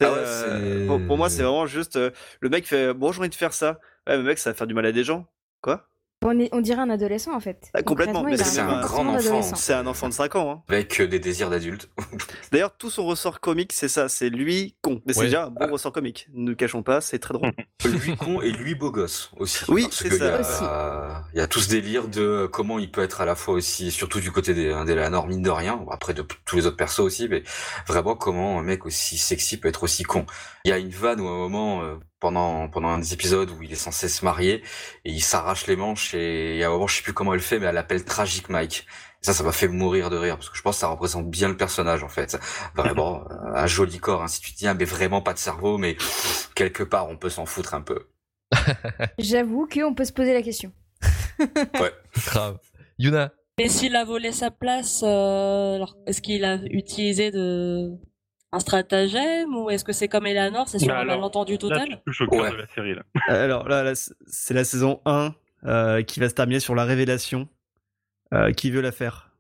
[0.01, 3.21] Ah ouais, Euh, pour, pour moi, c'est vraiment juste euh, le mec fait bon, j'ai
[3.21, 3.79] envie de faire ça.
[4.09, 5.27] Ouais, mais mec, ça va faire du mal à des gens.
[5.61, 5.87] Quoi?
[6.25, 7.69] On, est- on dirait un adolescent en fait.
[7.75, 9.43] Ah, complètement, mais c'est un grand enfant.
[9.43, 10.53] C'est un enfant de 5 ans.
[10.53, 10.63] Hein.
[10.69, 11.91] Avec euh, des désirs d'adulte.
[12.53, 14.09] D'ailleurs, tout son ressort comique, c'est ça.
[14.09, 15.03] C'est lui con.
[15.05, 16.29] Mais c'est déjà un bon ressort comique.
[16.33, 17.51] Ne nous cachons pas, c'est très drôle.
[17.85, 19.65] lui con et lui beau gosse aussi.
[19.69, 20.27] Oui, c'est ça.
[20.31, 20.63] Il y, Aussi.
[20.65, 23.55] a, il y a tout ce délire de comment il peut être à la fois
[23.55, 27.01] aussi, surtout du côté des, d'Eleanor, mine de rien, après de tous les autres persos
[27.01, 27.43] aussi, mais
[27.89, 30.25] vraiment comment un mec aussi sexy peut être aussi con.
[30.65, 33.63] Il y a une vanne ou un moment euh, pendant pendant un des épisodes où
[33.65, 34.63] il est censé se marier
[35.05, 37.35] et il s'arrache les manches et il y a un moment je sais plus comment
[37.35, 38.87] elle fait mais elle appelle Tragic Mike.
[39.21, 41.29] Et ça, ça m'a fait mourir de rire parce que je pense que ça représente
[41.29, 42.39] bien le personnage en fait.
[42.77, 43.25] Vraiment
[43.55, 44.23] un joli corps.
[44.23, 45.97] Hein, si tu te dis ah, mais vraiment pas de cerveau, mais
[46.55, 48.07] quelque part on peut s'en foutre un peu.
[49.19, 50.73] J'avoue qu'on peut se poser la question.
[52.27, 52.59] Grave.
[52.99, 57.91] Yuna, Mais s'il a volé sa place, euh, alors est-ce qu'il a utilisé de
[58.53, 61.89] un stratagème ou est-ce que c'est comme Eleanor, c'est sur Bah un malentendu Là, total
[61.89, 62.51] tu touches au cœur Ouais.
[62.53, 63.03] de la série là.
[63.29, 63.93] Alors là, là,
[64.27, 67.49] c'est la saison 1 euh, qui va se terminer sur la révélation.
[68.35, 69.31] Euh, qui veut la faire?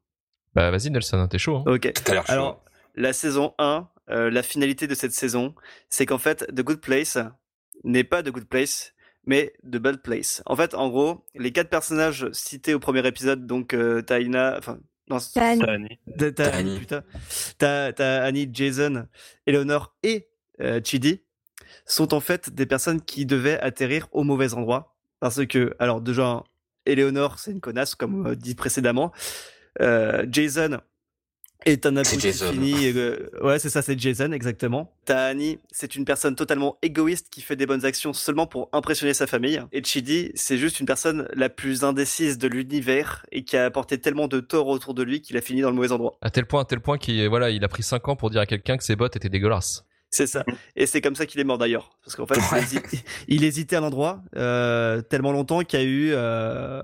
[0.55, 1.57] Bah vas-y Nelson, hein, t'es chaud.
[1.59, 1.65] Hein.
[1.67, 1.91] Ok.
[2.07, 2.21] Chaud.
[2.29, 2.65] Alors,
[2.95, 5.55] la saison 1, euh, la finalité de cette saison,
[5.89, 7.17] c'est qu'en fait, The Good Place
[7.85, 8.93] n'est pas The Good Place,
[9.25, 10.43] mais The Bad Place.
[10.47, 14.79] En fait, en gros, les quatre personnages cités au premier épisode, donc euh, Taina, enfin,
[15.09, 15.99] non, T'as- Tani.
[16.19, 16.79] t'as t'as T'as Annie.
[16.79, 17.03] putain,
[17.59, 19.07] t'as t'as Annie, Jason,
[19.47, 20.29] Eleanor et
[20.61, 21.23] euh, Chidi
[21.87, 26.43] sont en fait des personnes qui devaient atterrir au mauvais endroit parce que, alors déjà,
[26.87, 29.13] Eleanor c'est une connasse comme euh, dit précédemment,
[29.81, 30.81] Euh, Jason
[31.67, 32.53] un abruti Jason.
[32.53, 32.85] fini.
[32.87, 34.93] et, euh, ouais, c'est ça, c'est Jason exactement.
[35.05, 39.15] T'as Annie, c'est une personne totalement égoïste qui fait des bonnes actions seulement pour impressionner
[39.15, 39.63] sa famille.
[39.73, 43.99] Et Chidi, c'est juste une personne la plus indécise de l'univers et qui a apporté
[43.99, 46.17] tellement de tort autour de lui qu'il a fini dans le mauvais endroit.
[46.23, 48.41] À tel point, à tel point qu'il voilà, il a pris 5 ans pour dire
[48.41, 49.85] à quelqu'un que ses bottes étaient dégueulasses.
[50.15, 50.45] C'est ça.
[50.77, 51.91] Et c'est comme ça qu'il est mort d'ailleurs.
[52.05, 52.61] Parce qu'en fait, il, Ouais.
[52.63, 56.83] hési- il hésitait à l'endroit euh, tellement longtemps qu'il y a eu euh,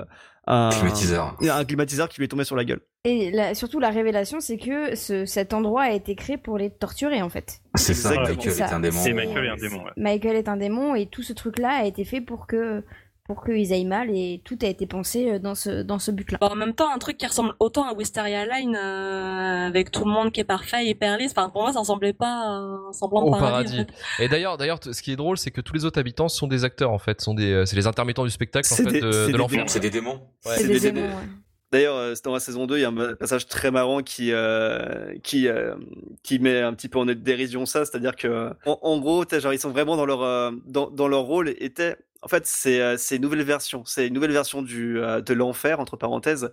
[0.51, 1.37] un, Climatiseur.
[1.43, 2.81] un climatiseur qui lui est tombé sur la gueule.
[3.05, 6.71] Et la- surtout, la révélation, c'est que ce- cet endroit a été créé pour les
[6.71, 7.61] torturer en fait.
[7.77, 8.11] C'est ça.
[8.11, 8.79] Michael C'est est ça.
[8.79, 9.85] Michael est un démon.
[9.85, 9.91] ouais.
[9.97, 12.83] Michael est un démon et tout ce truc-là a été fait pour que
[13.29, 16.39] pour qu'ils aillent mal et tout a été pensé euh, dans ce dans ce but-là.
[16.41, 20.05] Bah, en même temps, un truc qui ressemble autant à Wisteria Line euh, avec tout
[20.05, 21.33] le monde qui est parfait, hyper lisse.
[21.37, 23.77] Enfin, pour moi, ça ressemblait pas à un semblant de paradis.
[23.77, 23.81] paradis.
[23.81, 24.25] en fait.
[24.25, 26.91] Et d'ailleurs, ce qui est drôle, c'est que tous les autres habitants sont des acteurs
[26.91, 29.13] en fait, sont des, euh, c'est les intermittents du spectacle en C'est fait des- de,
[29.13, 29.55] c'est de l'enfant.
[29.57, 29.69] démons.
[29.69, 30.21] C'est des démons.
[30.47, 30.57] Ouais.
[30.57, 31.07] C'est des des- démons.
[31.07, 31.29] ouais.
[31.71, 35.13] D'ailleurs, c'est dans la saison 2, il y a un passage très marrant qui euh,
[35.23, 35.75] qui euh,
[36.23, 39.59] qui met un petit peu en dérision ça, c'est-à-dire que en, en gros, genre ils
[39.59, 43.43] sont vraiment dans leur euh, dans, dans leur rôle était en fait c'est une nouvelle
[43.43, 46.53] version, c'est une nouvelle version du de l'enfer entre parenthèses.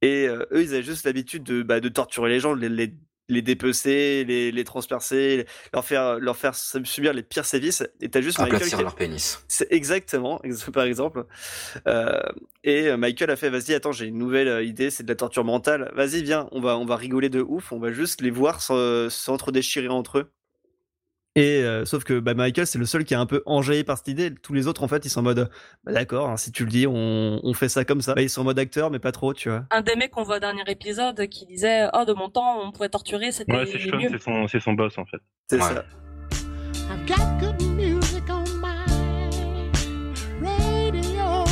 [0.00, 2.94] Et eux, ils avaient juste l'habitude de bah, de torturer les gens, les les,
[3.28, 7.82] les dépecer, les les transpercer, leur faire leur faire subir les pires sévices.
[8.00, 9.44] Et t'as juste Michael Aplatir qui, leur pénis.
[9.48, 11.26] c'est exactement, ex- par exemple.
[11.86, 12.20] Euh,
[12.64, 15.90] et Michael a fait, vas-y, attends, j'ai une nouvelle idée, c'est de la torture mentale.
[15.94, 19.10] Vas-y, viens, on va, on va rigoler de ouf, on va juste les voir s'en-
[19.10, 20.30] s'entre-déchirer entre eux.
[21.36, 23.96] Et euh, sauf que bah, Michael, c'est le seul qui est un peu enjaillé par
[23.98, 24.34] cette idée.
[24.34, 25.48] Tous les autres, en fait, ils sont en mode,
[25.84, 28.14] bah, d'accord, hein, si tu le dis, on, on fait ça comme ça.
[28.14, 29.64] Bah, ils sont en mode acteur, mais pas trop, tu vois.
[29.70, 32.72] Un des mecs qu'on voit au dernier épisode qui disait Oh, de mon temps, on
[32.72, 34.08] pouvait torturer, c'était Ouais, c'est Sean, mieux.
[34.10, 35.18] c'est son, c'est son boss en fait.
[35.48, 35.62] C'est Ouais.
[35.62, 35.84] ça.
[36.90, 38.84] I've got good music on my
[40.40, 41.44] radio.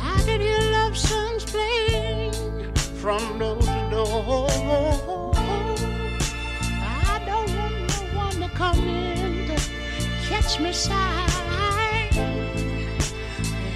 [0.00, 2.32] I can hear love songs playing
[2.96, 3.56] from door
[10.52, 12.10] touch me side.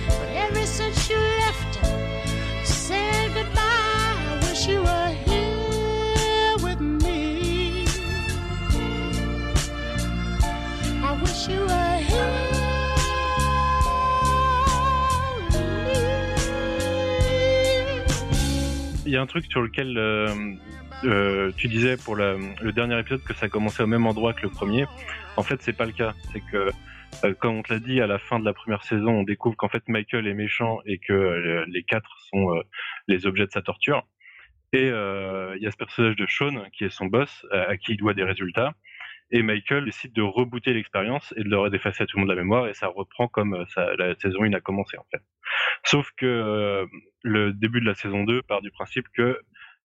[0.06, 1.86] But ever since you left,
[2.64, 3.62] said goodbye.
[3.62, 7.86] I wish you were here with me.
[11.02, 12.66] I wish you were here.
[19.06, 20.56] Il y a un truc sur lequel euh,
[21.04, 24.50] euh, tu disais pour le dernier épisode que ça commençait au même endroit que le
[24.50, 24.86] premier.
[25.36, 26.14] En fait, c'est pas le cas.
[26.32, 26.70] C'est que,
[27.24, 29.56] euh, comme on te l'a dit, à la fin de la première saison, on découvre
[29.56, 32.48] qu'en fait Michael est méchant et que euh, les quatre sont
[33.08, 34.06] les objets de sa torture.
[34.72, 37.96] Et il y a ce personnage de Sean qui est son boss, à qui il
[37.96, 38.72] doit des résultats.
[39.32, 42.36] Et Michael décide de rebooter l'expérience et de leur d'effacer à tout le monde la
[42.36, 45.22] mémoire et ça reprend comme la saison 1 a commencé en fait.
[45.84, 46.86] Sauf que
[47.22, 49.40] le début de la saison 2 part du principe que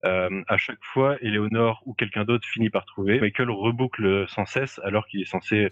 [0.05, 3.19] euh, à chaque fois, Eleonore ou quelqu'un d'autre finit par trouver.
[3.19, 5.71] Michael reboucle sans cesse alors qu'il est censé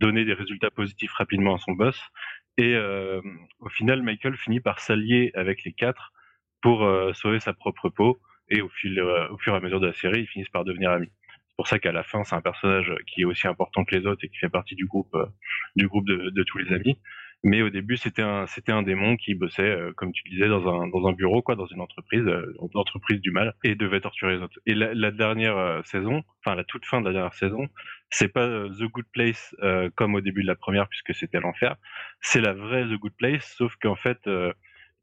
[0.00, 2.00] donner des résultats positifs rapidement à son boss.
[2.58, 3.20] Et euh,
[3.60, 6.12] au final, Michael finit par s'allier avec les quatre
[6.62, 8.20] pour euh, sauver sa propre peau.
[8.48, 10.64] Et au, fil, euh, au fur et à mesure de la série, ils finissent par
[10.64, 11.12] devenir amis.
[11.48, 14.06] C'est pour ça qu'à la fin, c'est un personnage qui est aussi important que les
[14.06, 15.26] autres et qui fait partie du groupe, euh,
[15.76, 16.98] du groupe de, de tous les amis.
[17.42, 20.66] Mais au début, c'était un, c'était un démon qui bossait, euh, comme tu disais, dans
[20.68, 24.00] un, dans un bureau, quoi, dans une entreprise, euh, une entreprise du mal, et devait
[24.02, 24.58] torturer les autres.
[24.66, 27.66] Et la, la dernière euh, saison, enfin la toute fin de la dernière saison,
[28.10, 31.40] c'est pas euh, The Good Place euh, comme au début de la première, puisque c'était
[31.40, 31.76] l'enfer.
[32.20, 34.52] C'est la vraie The Good Place, sauf qu'en fait, euh,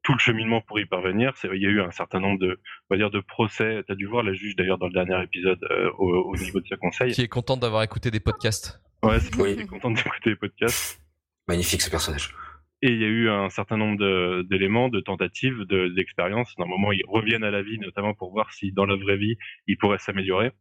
[0.04, 2.60] tout le cheminement pour y parvenir, c'est, il y a eu un certain nombre de,
[2.90, 3.84] on va dire, de procès.
[3.88, 6.68] T'as dû voir la juge d'ailleurs dans le dernier épisode euh, au, au niveau de
[6.68, 7.14] ce conseil.
[7.14, 8.80] Qui est contente d'avoir écouté des podcasts.
[9.02, 9.56] Ouais, c'est Oui.
[9.58, 9.66] oui.
[9.66, 11.02] content d'écouter les podcasts.
[11.48, 12.36] Magnifique ce personnage.
[12.82, 16.54] Et il y a eu un certain nombre de- d'éléments, de, tentatives, de- d'expériences.
[16.58, 19.38] D'un moment, ils reviennent à la vie, notamment pour voir si dans la vraie vie,
[19.66, 20.52] ils pourraient s'améliorer,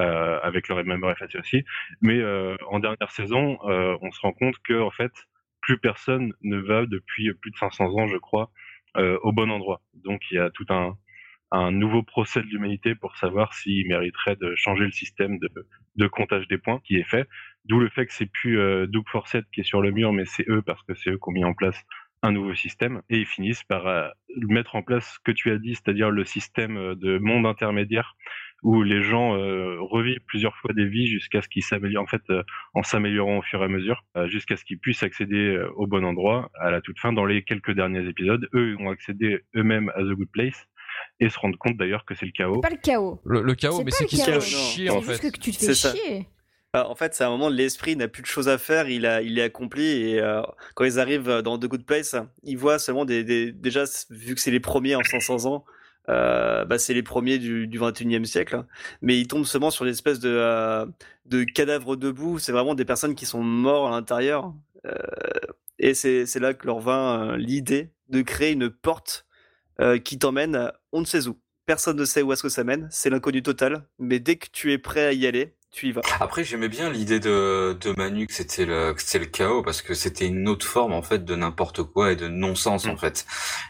[0.00, 1.64] euh, avec mémoire effacée aussi.
[2.00, 5.12] Mais euh, en dernière saison, euh, on se rend compte que en fait,
[5.60, 8.50] plus personne ne va depuis plus de 500 ans, je crois,
[8.96, 9.82] euh, au bon endroit.
[9.94, 10.96] Donc il y a tout un,
[11.54, 15.38] un nouveau procès de l'humanité pour savoir s'il mériterait de changer le système
[15.96, 17.28] de, comptage des points qui est fait.
[17.64, 20.24] D'où le fait que c'est plus euh, Doug Forsett qui est sur le mur, mais
[20.26, 21.82] c'est eux parce que c'est eux qui ont mis en place
[22.24, 23.02] un nouveau système.
[23.10, 26.24] Et ils finissent par euh, mettre en place ce que tu as dit, c'est-à-dire le
[26.24, 28.16] système euh, de monde intermédiaire
[28.62, 32.22] où les gens euh, revivent plusieurs fois des vies jusqu'à ce qu'ils s'améliorent, en fait,
[32.72, 36.50] en s'améliorant au fur et à mesure, jusqu'à ce qu'ils puissent accéder au bon endroit
[36.58, 37.12] à la toute fin.
[37.12, 40.66] Dans les quelques derniers épisodes, eux ont accédé eux-mêmes à The Good Place
[41.20, 42.60] et se rendent compte d'ailleurs que c'est le chaos.
[42.60, 43.20] Pas le chaos.
[43.24, 45.30] Le, le chaos, C'est mais c'est qui se chaos, fait chier C'est en juste fait.
[45.30, 46.28] que tu te C'est fais chier.
[46.72, 49.06] Bah, en fait, c'est un moment de l'esprit, n'a plus de choses à faire, il
[49.06, 50.42] a, il est accompli et euh,
[50.74, 54.40] quand ils arrivent dans The Good Place, ils voient seulement des, des déjà vu que
[54.40, 55.64] c'est les premiers en 500 ans,
[56.08, 58.66] euh, bah, c'est les premiers du, du 21e siècle, hein.
[59.02, 60.84] mais ils tombent seulement sur des espèces de, euh,
[61.26, 62.40] de cadavres debout.
[62.40, 64.52] C'est vraiment des personnes qui sont mortes à l'intérieur,
[64.84, 64.92] euh,
[65.78, 69.26] et c'est c'est là que leur vint euh, l'idée de créer une porte
[69.80, 71.38] euh, qui t'emmène on ne sait où.
[71.66, 73.86] Personne ne sait où est-ce que ça mène, c'est l'inconnu total.
[73.98, 76.00] Mais dès que tu es prêt à y aller, tu y vas.
[76.20, 79.92] Après, j'aimais bien l'idée de, de Manu que c'était le, que le chaos parce que
[79.94, 82.98] c'était une autre forme en fait de n'importe quoi et de non-sens en Mm.
[82.98, 83.26] fait.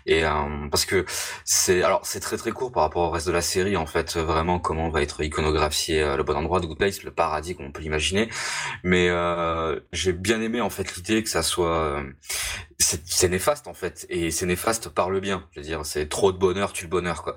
[0.06, 1.04] Et euh, parce que
[1.44, 4.16] c'est alors c'est très très court par rapport au reste de la série en fait
[4.16, 7.66] vraiment comment va être iconographié euh, le bon endroit de Good Place, le paradis comme
[7.66, 8.28] on peut l'imaginer.
[8.82, 12.02] Mais euh, j'ai bien aimé en fait l'idée que ça soit euh,
[12.78, 15.46] c'est c'est néfaste en fait et c'est néfaste par le bien.
[15.52, 17.36] Je veux dire c'est trop de bonheur tue le bonheur quoi.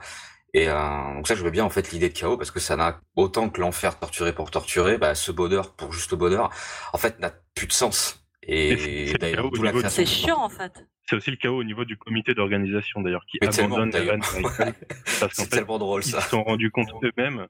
[0.53, 2.75] Et euh, donc ça, je veux bien en fait l'idée de chaos parce que ça
[2.75, 6.49] n'a autant que l'enfer torturé pour torturer, bah, ce bonheur pour juste le bonheur,
[6.93, 8.25] en fait, n'a plus de sens.
[8.43, 9.31] Et c'est-
[9.61, 10.85] la chiant en fait.
[11.09, 14.19] C'est aussi le chaos au niveau du comité d'organisation d'ailleurs qui Mais abandonne Michael
[15.19, 16.21] parce qu'en C'est fait tellement drôle ils ça.
[16.21, 17.47] se sont rendus compte eux-mêmes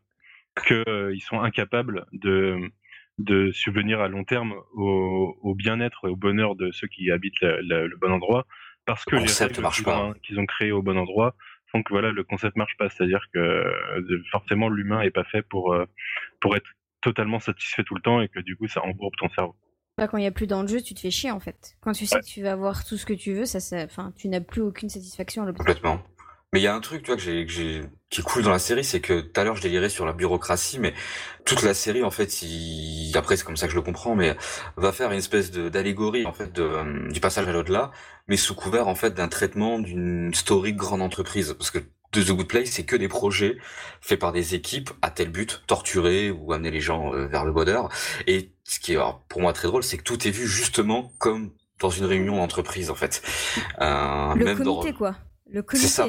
[0.66, 2.58] qu'ils sont incapables de
[3.20, 7.42] de subvenir à long terme au, au bien-être et au bonheur de ceux qui habitent
[7.42, 8.46] la- la- le bon endroit
[8.86, 9.98] parce que Le les concept règles marche qu'ils pas.
[10.04, 11.36] ont, qu'ils ont créées au bon endroit
[11.78, 15.42] font que voilà le concept marche pas c'est-à-dire que euh, forcément l'humain est pas fait
[15.42, 15.86] pour euh,
[16.42, 16.66] pour être
[17.02, 19.56] totalement satisfait tout le temps et que du coup ça embourbe ton cerveau
[19.98, 21.76] Bah, quand il y a plus d'enjeu, tu te fais chier en fait.
[21.82, 22.22] Quand tu sais Ouais.
[22.22, 24.62] que tu vas avoir tout ce que tu veux, ça, ça, enfin, tu n'as plus
[24.62, 25.66] aucune satisfaction à l'obtenir.
[25.66, 26.04] Complètement.
[26.54, 28.42] Mais il y a un truc, tu vois, que j'ai, que j'ai, qui est cool
[28.42, 30.94] dans la série, c'est que tout à l'heure je délirais sur la bureaucratie, mais
[31.46, 33.12] toute la série, en fait, il...
[33.18, 34.36] après c'est comme ça que je le comprends, mais
[34.78, 37.92] va faire une espèce d'allégorie, en fait, de, euh, du passage à l'au-delà,
[38.30, 41.54] mais sous couvert, en fait, d'un traitement d'une story de grande entreprise.
[41.58, 41.80] Parce que
[42.14, 43.58] de The Good Place, c'est que des projets
[44.00, 47.52] faits par des équipes à tel but, torturer ou amener les gens euh, vers le
[47.52, 47.90] bonheur.
[48.26, 51.12] Et ce qui est, alors, pour moi, très drôle, c'est que tout est vu justement
[51.20, 53.22] comme dans une réunion d'entreprise, en fait.
[53.82, 55.16] Euh, Le même dans- comité, quoi.
[55.50, 55.88] Le comité.
[55.88, 56.08] c'est ça.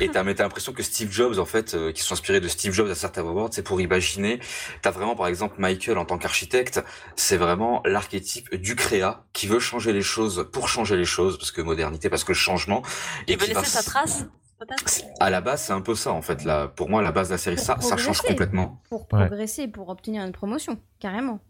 [0.00, 2.48] Et t'as mais t'as l'impression que Steve Jobs, en fait, euh, qui sont inspirés de
[2.48, 4.40] Steve Jobs à certains moments, c'est pour imaginer.
[4.82, 6.82] T'as vraiment, par exemple, Michael en tant qu'architecte,
[7.16, 11.50] c'est vraiment l'archétype du créa qui veut changer les choses pour changer les choses, parce
[11.50, 12.82] que modernité, parce que changement.
[13.26, 14.24] Il veut qui va laisser sa trace
[14.58, 14.84] peut-être?
[15.20, 16.44] À la base, c'est un peu ça, en fait.
[16.44, 18.82] Là, pour moi, la base de la série, Pour ça, ça change complètement.
[18.88, 19.26] Pour Ouais.
[19.26, 21.40] progresser, pour obtenir une promotion, carrément.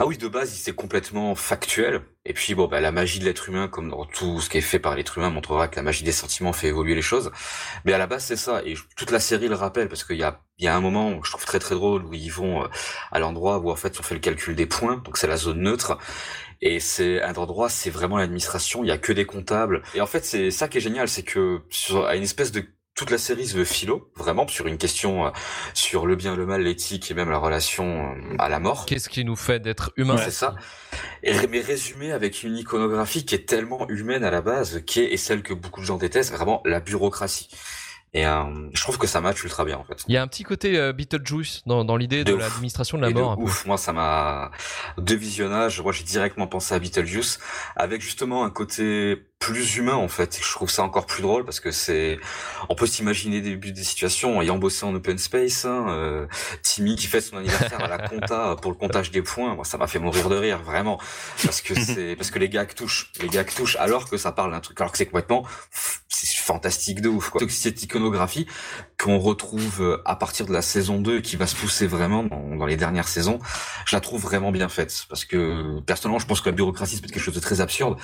[0.00, 2.02] Ah oui, de base, c'est complètement factuel.
[2.24, 4.62] Et puis, bon, bah, la magie de l'être humain, comme dans tout ce qui est
[4.62, 7.30] fait par l'être humain, montrera que la magie des sentiments fait évoluer les choses.
[7.84, 8.62] Mais à la base, c'est ça.
[8.64, 11.18] Et toute la série le rappelle, parce qu'il y a, il y a un moment
[11.18, 12.68] que je trouve très très drôle où ils vont euh,
[13.10, 15.60] à l'endroit où en fait on fait le calcul des points, donc c'est la zone
[15.60, 15.98] neutre.
[16.60, 18.84] Et c'est un endroit, c'est vraiment l'administration.
[18.84, 19.82] Il y a que des comptables.
[19.94, 22.64] Et en fait, c'est ça qui est génial, c'est que sur à une espèce de
[22.94, 25.30] toute la série se veut philo, vraiment sur une question euh,
[25.72, 28.84] sur le bien, le mal, l'éthique et même la relation euh, à la mort.
[28.86, 30.54] Qu'est-ce qui nous fait d'être humains C'est ça.
[31.22, 35.12] Et mais résumé avec une iconographie qui est tellement humaine à la base, qui est,
[35.12, 37.48] et celle que beaucoup de gens détestent, vraiment la bureaucratie.
[38.14, 38.42] Et euh,
[38.74, 40.04] je trouve que ça match ultra bien en fait.
[40.06, 43.02] Il y a un petit côté euh, Beetlejuice dans, dans l'idée de, De l'administration de
[43.02, 43.36] la Et de mort.
[43.36, 43.42] peu.
[43.42, 44.50] ouf, moi ça m'a
[44.98, 47.38] de visionnage, moi j'ai directement pensé à Beetlejuice
[47.74, 50.38] avec justement un côté plus humain en fait.
[50.38, 52.20] Et je trouve ça encore plus drôle parce que c'est,
[52.68, 55.64] on peut s'imaginer des buts des situations ayant bossé en open space.
[55.64, 56.26] Hein, euh,
[56.62, 59.78] Timmy qui fête son anniversaire à la compta pour le comptage des points, moi ça
[59.78, 61.00] m'a fait mourir de rire vraiment
[61.42, 64.52] parce que c'est parce que les gars touchent, les gars touchent alors que ça parle
[64.52, 65.46] d'un truc alors que c'est complètement
[66.08, 67.40] c'est fantastique de ouf quoi.
[67.40, 68.46] Donc, Cette iconographie
[68.98, 72.66] qu'on retrouve euh, à partir de la saison 2 qui va se pousser vraiment dans,
[72.66, 73.38] les dernières saisons,
[73.86, 77.00] je la trouve vraiment bien faite parce que personnellement je pense que la bureaucratie c'est
[77.00, 77.98] peut-être quelque chose de très absurde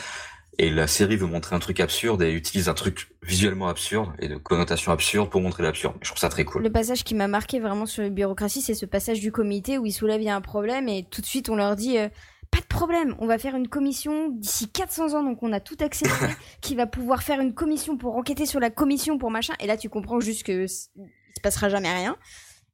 [0.59, 4.29] et la série veut montrer un truc absurde et utilise un truc visuellement absurde et
[4.29, 5.95] de connotation absurde pour montrer l'absurde.
[6.01, 6.63] Je trouve ça très cool.
[6.63, 9.87] Le passage qui m'a marqué vraiment sur la bureaucratie, c'est ce passage du comité où
[9.87, 12.09] ils soulèvent un problème et tout de suite on leur dit euh,
[12.51, 15.77] pas de problème, on va faire une commission d'ici 400 ans, donc on a tout
[15.81, 16.27] accéléré,
[16.61, 19.55] qui va pouvoir faire une commission pour enquêter sur la commission pour machin.
[19.61, 20.89] Et là tu comprends juste que il se
[21.43, 22.17] passera jamais rien.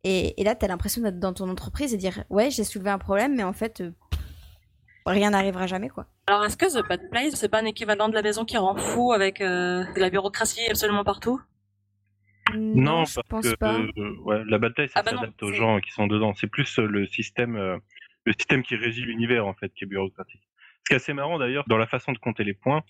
[0.04, 2.98] Et, et là t'as l'impression d'être dans ton entreprise et dire ouais j'ai soulevé un
[2.98, 3.92] problème, mais en fait euh,
[5.06, 6.06] rien n'arrivera jamais quoi.
[6.26, 8.76] Alors, est-ce que The Bad Place, c'est pas un équivalent de la maison qui rend
[8.76, 11.38] fou avec euh, de la bureaucratie absolument partout?
[12.54, 13.78] Non, je parce pense que pas.
[13.78, 16.32] euh, ouais, la bataille, ça Ah bah non, s'adapte aux c'est- gens qui sont dedans.
[16.34, 17.76] C'est plus euh, le système, euh,
[18.24, 20.42] le système qui régit l'univers en fait, qui est bureaucratique.
[20.84, 22.82] Ce qui est assez marrant d'ailleurs dans la façon de compter les points,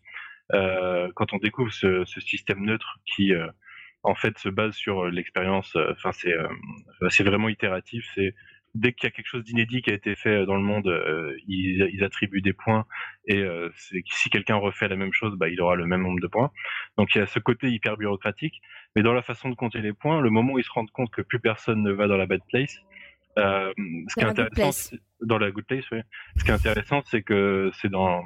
[0.53, 3.49] euh, quand on découvre ce, système neutre qui euh,
[4.03, 5.77] en fait se base sur euh, l'expérience.
[5.93, 6.35] Enfin, c'est
[7.09, 8.05] c'est vraiment itératif.
[8.15, 8.35] C'est
[8.75, 10.91] dès qu'il y a quelque chose d'inédit qui a été fait dans le monde,
[11.47, 12.87] ils, attribuent des points
[13.29, 13.45] et
[14.07, 16.51] si quelqu'un refait la même chose, bah, il aura le même nombre de points.
[16.99, 18.61] Donc il y a ce côté hyper bureaucratique.
[18.97, 21.11] Mais dans la façon de compter les points, le moment où ils se rendent compte
[21.11, 22.81] que plus personne ne va dans la bad place,
[23.39, 23.73] euh,
[24.09, 26.01] ce qui est intéressant, dans la good place, oui.
[26.37, 28.25] Ce qui est intéressant, c'est que c'est dans,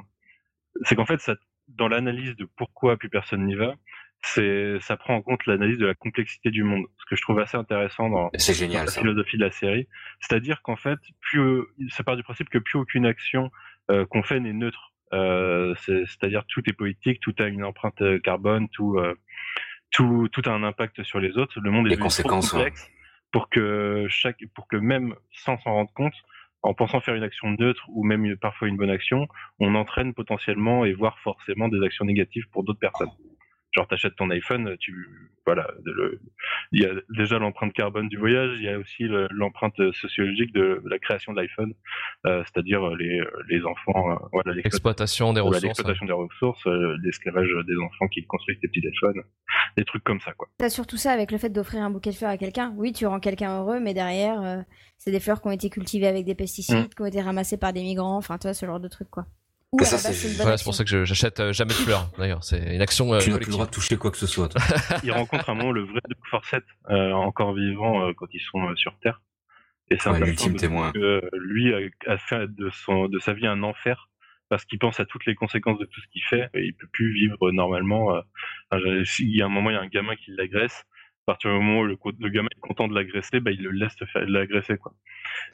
[0.83, 1.35] c'est qu'en fait, ça,
[1.67, 3.73] dans l'analyse de pourquoi plus personne n'y va,
[4.21, 6.85] c'est, ça prend en compte l'analyse de la complexité du monde.
[6.97, 8.99] Ce que je trouve assez intéressant dans, C'est dans génial la ça.
[8.99, 9.87] philosophie de la série.
[10.19, 13.49] C'est-à-dire qu'en fait, plus, ça part du principe que plus aucune action
[13.91, 14.93] euh, qu'on fait n'est neutre.
[15.13, 19.15] Euh, c'est- c'est-à-dire tout est politique, tout a une empreinte carbone, tout, euh,
[19.91, 21.59] tout, tout a un impact sur les autres.
[21.61, 22.71] Le monde est Les trop conséquences, ouais.
[23.31, 26.13] Pour que chaque, pour que même sans s'en rendre compte,
[26.61, 29.27] en pensant faire une action neutre ou même parfois une bonne action,
[29.59, 33.11] on entraîne potentiellement et voire forcément des actions négatives pour d'autres personnes.
[33.79, 35.07] Genre t'achètes ton iPhone, tu
[35.45, 36.19] voilà, le-
[36.73, 40.51] il y a déjà l'empreinte carbone du voyage, il y a aussi le- l'empreinte sociologique
[40.53, 41.73] de la création de l'iPhone,
[42.27, 45.65] euh, c'est-à-dire les, les enfants, euh, voilà, l'exploitation Exploitation des voilà, ressources.
[45.79, 49.23] l'exploitation des ressources, euh, l'esclavage des enfants qui construisent des petits téléphones,
[49.77, 50.49] des trucs comme ça, quoi.
[50.57, 52.73] T'as surtout ça avec le fait d'offrir un bouquet de fleurs à quelqu'un.
[52.75, 54.61] Oui, tu rends quelqu'un heureux, mais derrière, euh,
[54.97, 56.89] c'est des fleurs qui ont été cultivées avec des pesticides, Mm.
[56.89, 59.25] qui ont été ramassées par des migrants, enfin, tu vois, ce genre de trucs, quoi.
[59.71, 61.75] Ou Mais à ça, la base, c'est- Voilà, pour ça que j'achète euh, jamais de
[61.75, 62.09] fleurs.
[62.17, 64.25] D'ailleurs, c'est une action euh, tu n'as plus le droit de toucher quoi que ce
[64.25, 64.47] soit.
[64.49, 64.59] toi.
[65.03, 68.41] Ils rencontrent à un moment le vrai Doug Forsyth, euh, encore vivant euh, quand ils
[68.41, 69.21] sont euh, sur Terre.
[69.91, 70.91] Et c'est Ouais, l'ultime témoin.
[70.91, 71.79] que lui a,
[72.11, 74.09] a fait de, son, de sa vie un enfer
[74.49, 76.87] parce qu'il pense à toutes les conséquences de tout ce qu'il fait et il peut
[76.91, 78.15] plus vivre normalement.
[78.15, 78.21] euh.
[78.71, 78.81] Enfin,
[79.19, 80.85] il y a un moment, il y a un gamin qui l'agresse.
[81.27, 83.95] À partir du moment où le, gamin est content de l'agresser, bah, il le laisse
[84.15, 84.77] l'agresser.
[84.77, 84.93] quoi.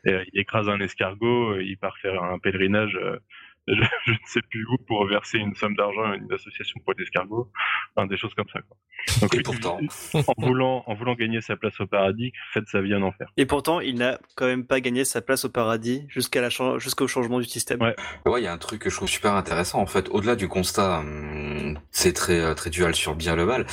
[0.06, 3.20] Et, euh, il écrase un escargot, il part faire un pèlerinage, euh,
[3.68, 3.74] je,
[4.06, 7.52] je ne sais plus où, pour verser une somme d'argent à une association pour l'escargot,
[7.96, 8.62] enfin, des choses comme ça.
[8.62, 8.78] Quoi.
[9.22, 9.80] Donc, Et lui, pourtant.
[10.14, 13.28] en voulant, en voulant gagner sa place au paradis, fait de sa vie un enfer.
[13.38, 17.08] Et pourtant, il n'a quand même pas gagné sa place au paradis jusqu'à la jusqu'au
[17.08, 17.82] changement du système.
[17.82, 17.96] Ouais.
[18.26, 20.10] Ouais, il y a un truc que je trouve super intéressant en fait.
[20.10, 23.66] Au-delà du constat, hum, c'est très euh, très dual sur le bien et le mal.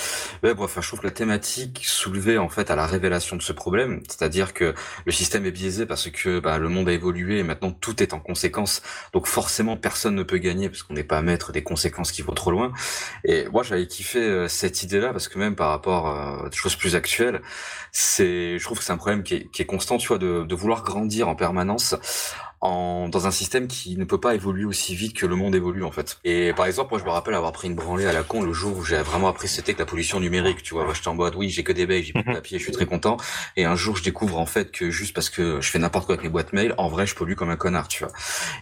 [0.42, 3.42] Ouais, bon, enfin, je trouve que la thématique soulevée en fait à la révélation de
[3.42, 4.74] ce problème, c'est-à-dire que
[5.07, 8.12] le système est biaisé parce que bah, le monde a évolué et maintenant tout est
[8.12, 8.83] en conséquence.
[9.12, 12.33] Donc forcément, personne ne peut gagner parce qu'on n'est pas maître des conséquences qui vont
[12.33, 12.73] trop loin.
[13.25, 16.57] Et moi, j'avais kiffé euh, cette idée-là parce que même par rapport euh, à des
[16.57, 17.42] choses plus actuelles,
[17.90, 21.29] c'est, je trouve que c'est un problème qui est, constant, tu vois, de vouloir grandir
[21.29, 21.95] en permanence
[22.62, 25.85] en, dans un système qui ne peut pas évoluer aussi vite que le monde évolue
[25.85, 26.18] en fait.
[26.25, 28.53] Et par exemple, moi je me rappelle avoir pris une branlée à la con le
[28.55, 30.62] jour où j'ai vraiment appris c'était que la pollution numérique.
[30.62, 32.37] Tu vois, j'étais en mode oui, j'ai que des bails, j'ai plus de Mhm.
[32.37, 33.16] papier, je suis très content.
[33.57, 36.14] Et un jour je découvre en fait que juste parce que je fais n'importe quoi
[36.14, 38.12] avec mes boîtes mail, en vrai je pollue comme un connard, tu vois.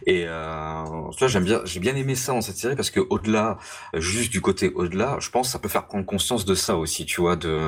[0.06, 0.84] Et euh,
[1.26, 3.58] j'aime bien, j'ai bien aimé ça dans cette série parce que au-delà,
[3.94, 7.06] juste du côté au-delà, je pense que ça peut faire prendre conscience de ça aussi,
[7.06, 7.58] tu vois, de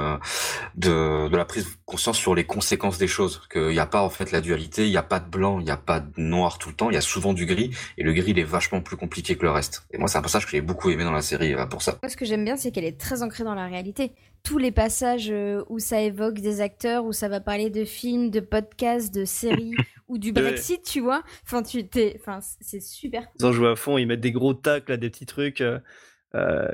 [0.77, 3.43] de, de la prise de conscience sur les conséquences des choses.
[3.53, 5.65] Qu'il n'y a pas en fait la dualité, il n'y a pas de blanc, il
[5.65, 8.03] n'y a pas de noir tout le temps, il y a souvent du gris, et
[8.03, 9.87] le gris il est vachement plus compliqué que le reste.
[9.93, 11.99] Et moi c'est un passage que j'ai beaucoup aimé dans la série euh, pour ça.
[12.03, 14.13] Moi, ce que j'aime bien, c'est qu'elle est très ancrée dans la réalité.
[14.43, 18.31] Tous les passages euh, où ça évoque des acteurs, où ça va parler de films,
[18.31, 19.75] de podcasts, de séries
[20.09, 21.23] ou du Brexit, tu vois.
[21.45, 23.25] Enfin, tu t'es, enfin, c'est super.
[23.39, 25.61] Ils en jouent à fond, ils mettent des gros tacles, là, des petits trucs.
[25.61, 25.79] Euh,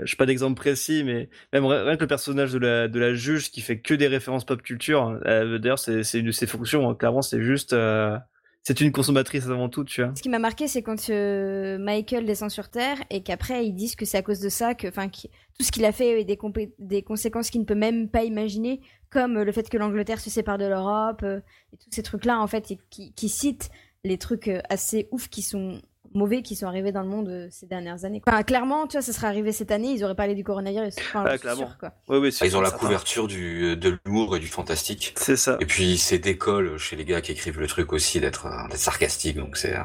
[0.05, 2.99] je sais pas d'exemple précis, mais même ri- rien que le personnage de la, de
[3.01, 5.19] la juge qui fait que des références pop culture.
[5.27, 6.89] euh, D'ailleurs, c'est c'est une de ses fonctions.
[6.89, 6.95] hein.
[6.95, 7.73] Clairement, c'est juste.
[7.73, 8.17] euh,
[8.63, 10.13] c'est une consommatrice avant tout, tu vois.
[10.15, 13.97] Ce qui m'a marqué, c'est quand euh, Michael descend sur Terre et qu'après ils disent
[13.97, 16.39] que c'est à cause de ça que, tout ce qu'il a fait a des,
[16.79, 20.29] des conséquences qu'il ne peut même pas imaginer, comme euh, le fait que l'Angleterre se
[20.29, 21.41] sépare de l'Europe euh,
[21.73, 23.71] et tous ces trucs-là, en fait, qui, qui citent
[24.05, 25.81] les trucs assez ouf qui sont
[26.15, 28.23] mauvais qui sont arrivés dans le monde euh, ces dernières années.
[28.27, 30.95] Enfin, clairement, tu vois, ça serait arrivé cette année, ils auraient parlé du coronavirus.
[30.99, 31.67] Enfin, Ah, clairement.
[31.67, 31.93] sûre, quoi.
[32.09, 35.15] Ouais, ouais, ils ont la couverture du, de l'humour et du fantastique.
[35.17, 35.57] C'est ça.
[35.61, 38.79] Et puis c'est d'école chez les gars qui écrivent le truc aussi d'être euh, d'être
[38.79, 39.37] sarcastique.
[39.37, 39.79] Donc c'est, euh,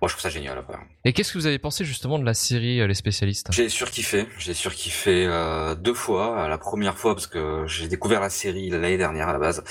[0.00, 0.58] moi je trouve ça génial.
[0.58, 0.76] Après.
[1.04, 3.48] Et qu'est-ce que vous avez pensé justement de la série euh, Les Spécialistes?
[3.52, 6.48] J'ai surkiffé, j'ai surkiffé euh, deux fois.
[6.48, 9.62] La première fois parce que j'ai découvert la série l'année dernière à la base.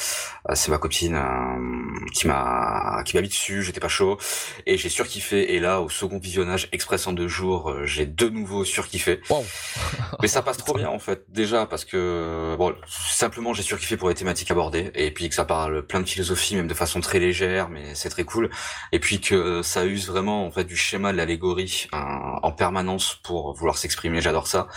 [0.50, 4.17] Euh, c'est ma copine euh, qui m'a qui m'a mis dessus, j'étais pas chaud
[4.65, 5.54] et j'ai surkiffé.
[5.56, 9.22] Et là au second visionnage express en deux jours, euh, j'ai de nouveau surkiffé.
[9.30, 9.46] Wow.
[10.22, 11.24] Mais ça passe trop bien en fait.
[11.30, 15.46] Déjà parce que bon simplement j'ai surkiffé pour les thématiques abordées et puis que ça
[15.46, 18.50] parle plein de philosophie même de façon très légère mais c'est très cool.
[18.92, 22.52] Et puis que euh, ça use vraiment en fait du schéma de l'allégorie euh, en
[22.52, 24.22] permanence pour vouloir s'exprimer.
[24.22, 24.68] J'adore ça.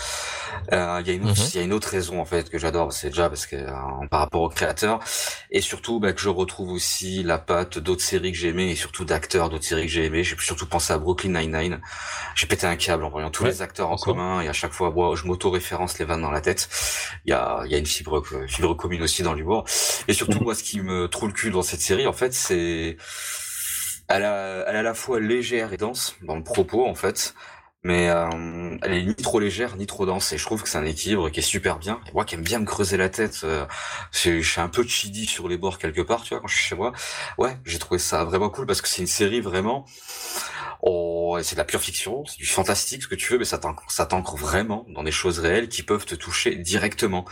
[0.73, 1.51] Euh, Il y a une autre, Mhm.
[1.55, 3.73] y a une autre raison en fait que j'adore, c'est déjà parce que euh,
[4.11, 5.01] par rapport au créateur
[5.51, 8.77] et surtout bah, que je retrouve aussi la patte d'autres séries que j'ai aimées et
[8.77, 10.25] surtout d'acteurs d'autres séries que j'ai aimées.
[10.25, 11.81] J'ai surtout pensé à Brooklyn Nine-Nine.
[12.35, 14.72] J'ai pété un câble en voyant tous Ouais, les acteurs en commun et à chaque
[14.72, 16.68] fois moi, je m'auto-référence les vannes dans la tête.
[17.27, 19.64] Il y a, il y a une fibre, fibre commune aussi dans l'humour.
[20.09, 22.96] Et surtout moi ce qui me trouve le cul dans cette série en fait c'est
[24.09, 27.35] elle, a, elle est à la fois légère et dense dans le propos en fait,
[27.85, 30.79] mais euh, elle est ni trop légère ni trop dense et je trouve que c'est
[30.79, 32.01] un équilibre qui est super bien.
[32.09, 33.64] Et moi qui aime bien me creuser la tête, euh,
[34.12, 36.57] je je suis un peu chidi sur les bords quelque part, tu vois, quand je
[36.57, 36.92] suis chez moi.
[37.38, 39.87] Ouais, j'ai trouvé ça vraiment cool parce que c'est une série vraiment.
[40.83, 43.59] Oh, c'est de la pure fiction, c'est du fantastique ce que tu veux, mais ça
[43.59, 47.25] t'ancre, ça t'ancre vraiment dans des choses réelles qui peuvent te toucher directement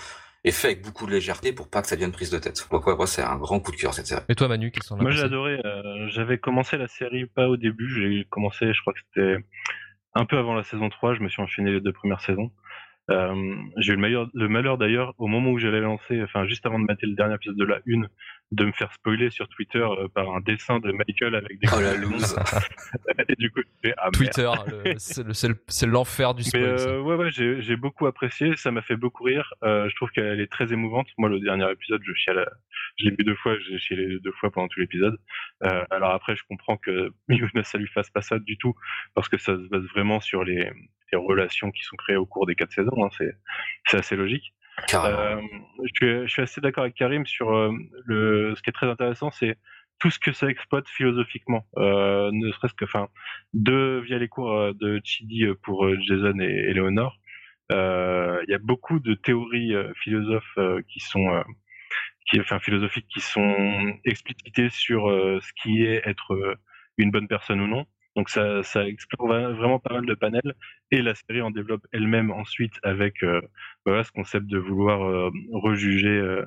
[0.45, 2.67] et fait avec beaucoup de légèreté pour pas que ça devienne prise de tête.
[2.71, 4.23] Donc ouais, moi c'est un grand coup de cœur cette série.
[4.29, 5.59] Et toi Manu, quels sont Moi j'ai adoré.
[5.65, 7.91] euh, J'avais commencé la série pas au début.
[7.95, 9.45] J'ai commencé, je crois que c'était
[10.15, 11.15] un peu avant la saison 3.
[11.15, 12.51] Je me suis enchaîné les deux premières saisons.
[13.11, 16.65] Euh, j'ai eu le, meilleur, le malheur d'ailleurs au moment où j'allais lancer, enfin juste
[16.67, 18.09] avant de mater le dernier épisode de la une,
[18.53, 21.81] de me faire spoiler sur Twitter euh, par un dessin de Michael avec des Oh
[21.81, 22.37] la loose.
[23.29, 24.11] et du coup j'ai fait, ah.
[24.13, 24.51] Twitter,
[24.99, 26.79] c'est le- c'est le- c'est l'enfer du Mais spoil.
[26.79, 26.89] ça.
[26.89, 29.53] euh, ouais, ouais, j'ai beaucoup apprécié, ça m'a fait beaucoup rire.
[29.65, 31.09] Euh, je trouve qu'elle est très émouvante.
[31.19, 32.49] Moi, le dernier épisode, je chiale,
[32.99, 35.17] je l'ai vu deux fois, j'ai chialé deux fois pendant tout l'épisode.
[35.65, 37.11] Euh, alors après, je comprends que
[37.65, 38.75] ça lui fasse pas ça du tout,
[39.15, 40.71] parce que ça se base vraiment sur les,
[41.17, 43.05] relations qui sont créées au cours des quatre saisons.
[43.05, 43.09] Hein,
[43.87, 44.55] c'est assez logique.
[44.95, 45.41] Euh,
[45.85, 47.73] je, suis, je suis assez d'accord avec Karim sur euh,
[48.05, 48.55] le.
[48.57, 49.57] Ce qui est très intéressant, c'est
[49.99, 51.67] tout ce que ça exploite philosophiquement.
[51.77, 53.09] Euh, ne serait-ce que, enfin,
[53.53, 57.19] de via les cours de Chidi pour Jason et Eleonore,
[57.71, 61.45] il y a beaucoup de théories philosophes qui sont,
[62.27, 66.57] qui, enfin, philosophiques qui sont explicitées sur ce qui est être
[66.97, 67.85] une bonne personne ou non.
[68.17, 70.55] Donc ça, ça explore vra- vraiment pas mal de panels
[70.91, 73.41] et la série en développe elle-même ensuite avec euh,
[73.87, 76.45] voilà, ce concept de vouloir euh, rejuger, euh,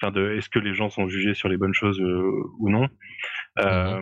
[0.00, 2.88] enfin de est-ce que les gens sont jugés sur les bonnes choses ou non.
[3.60, 4.00] Euh,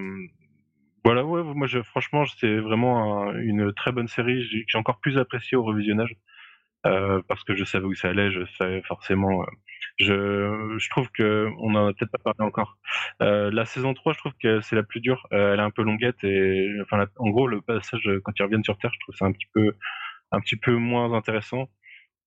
[1.04, 4.42] Voilà, ouais, moi je, franchement c'est vraiment un- une très bonne série.
[4.44, 6.14] J'ai j'ai encore plus apprécié au revisionnage
[7.28, 8.30] parce que je savais où ça allait.
[8.30, 9.44] Je savais forcément.
[9.98, 12.78] Je, je trouve que on en a peut-être pas parlé encore.
[13.22, 15.26] Euh, la saison 3, je trouve que c'est la plus dure.
[15.32, 18.32] Euh, elle est un peu longuette et enfin la- en gros le passage euh, quand
[18.38, 19.72] ils reviennent sur Terre, je trouve ça un petit peu
[20.32, 21.68] un petit peu moins intéressant.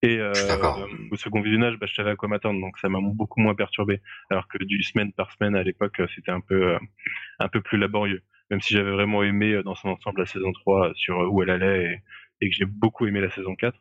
[0.02, 0.72] Et euh,
[1.12, 4.00] au second visionnage, bah, je savais à quoi m'attendre, donc ça m'a beaucoup moins perturbé.
[4.30, 6.78] Alors que du semaine par semaine à l'époque, euh, c'était un peu euh,
[7.38, 8.22] un peu plus laborieux.
[8.50, 11.84] Même si j'avais vraiment aimé dans son ensemble la saison 3 sur où elle allait
[12.40, 13.78] et, et que j'ai beaucoup aimé la saison 4.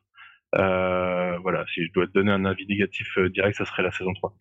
[0.55, 3.91] Euh, voilà, si je dois te donner un avis négatif euh, direct, ça serait la
[3.91, 4.33] saison 3.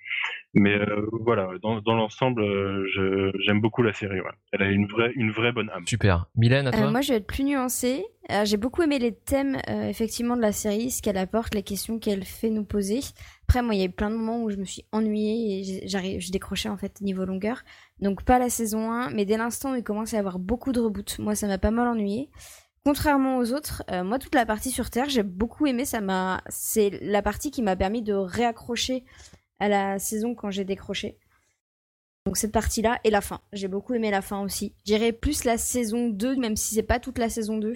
[0.54, 4.20] Mais euh, voilà, dans, dans l'ensemble, euh, je- j'aime beaucoup la série.
[4.20, 4.30] ouais.
[4.52, 5.86] Elle a une vraie, une vraie bonne âme.
[5.86, 6.26] Super.
[6.36, 6.90] Mylène, à Euh, toi?
[6.90, 8.04] moi, je vais être plus nuancée.
[8.44, 11.98] J'ai beaucoup aimé les thèmes, euh, effectivement, de la série, ce qu'elle apporte, les questions
[11.98, 13.00] qu'elle fait nous poser.
[13.48, 15.88] Après, moi, il y a eu plein de moments où je me suis ennuyée et
[15.88, 17.62] j'arrive, je décrochais, en fait, niveau longueur.
[18.00, 20.70] Donc, pas la saison 1, mais dès l'instant où il commence à y avoir beaucoup
[20.70, 22.28] de reboots, moi, ça m'a pas mal ennuyée.
[22.84, 25.84] Contrairement aux autres, euh, moi, toute la partie sur Terre, j'ai beaucoup aimé.
[25.84, 29.04] Ça m'a, c'est la partie qui m'a permis de réaccrocher
[29.58, 31.18] à la saison quand j'ai décroché.
[32.26, 33.40] Donc cette partie-là et la fin.
[33.52, 34.74] J'ai beaucoup aimé la fin aussi.
[34.84, 37.74] J'irai plus la saison 2, même si c'est pas toute la saison 2.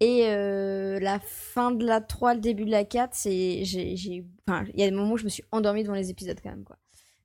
[0.00, 3.64] Et euh, la fin de la 3, le début de la 4, c'est.
[3.64, 6.10] j'ai- j'ai- Enfin, il y a des moments où je me suis endormie devant les
[6.10, 6.76] épisodes quand même, quoi.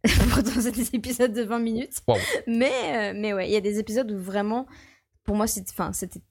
[0.29, 2.01] Pourtant, c'est des épisodes de 20 minutes.
[2.07, 2.17] Wow.
[2.45, 2.71] Mais,
[3.11, 4.67] euh, mais ouais, il y a des épisodes où vraiment,
[5.23, 6.21] pour moi, c'était enfin, c'était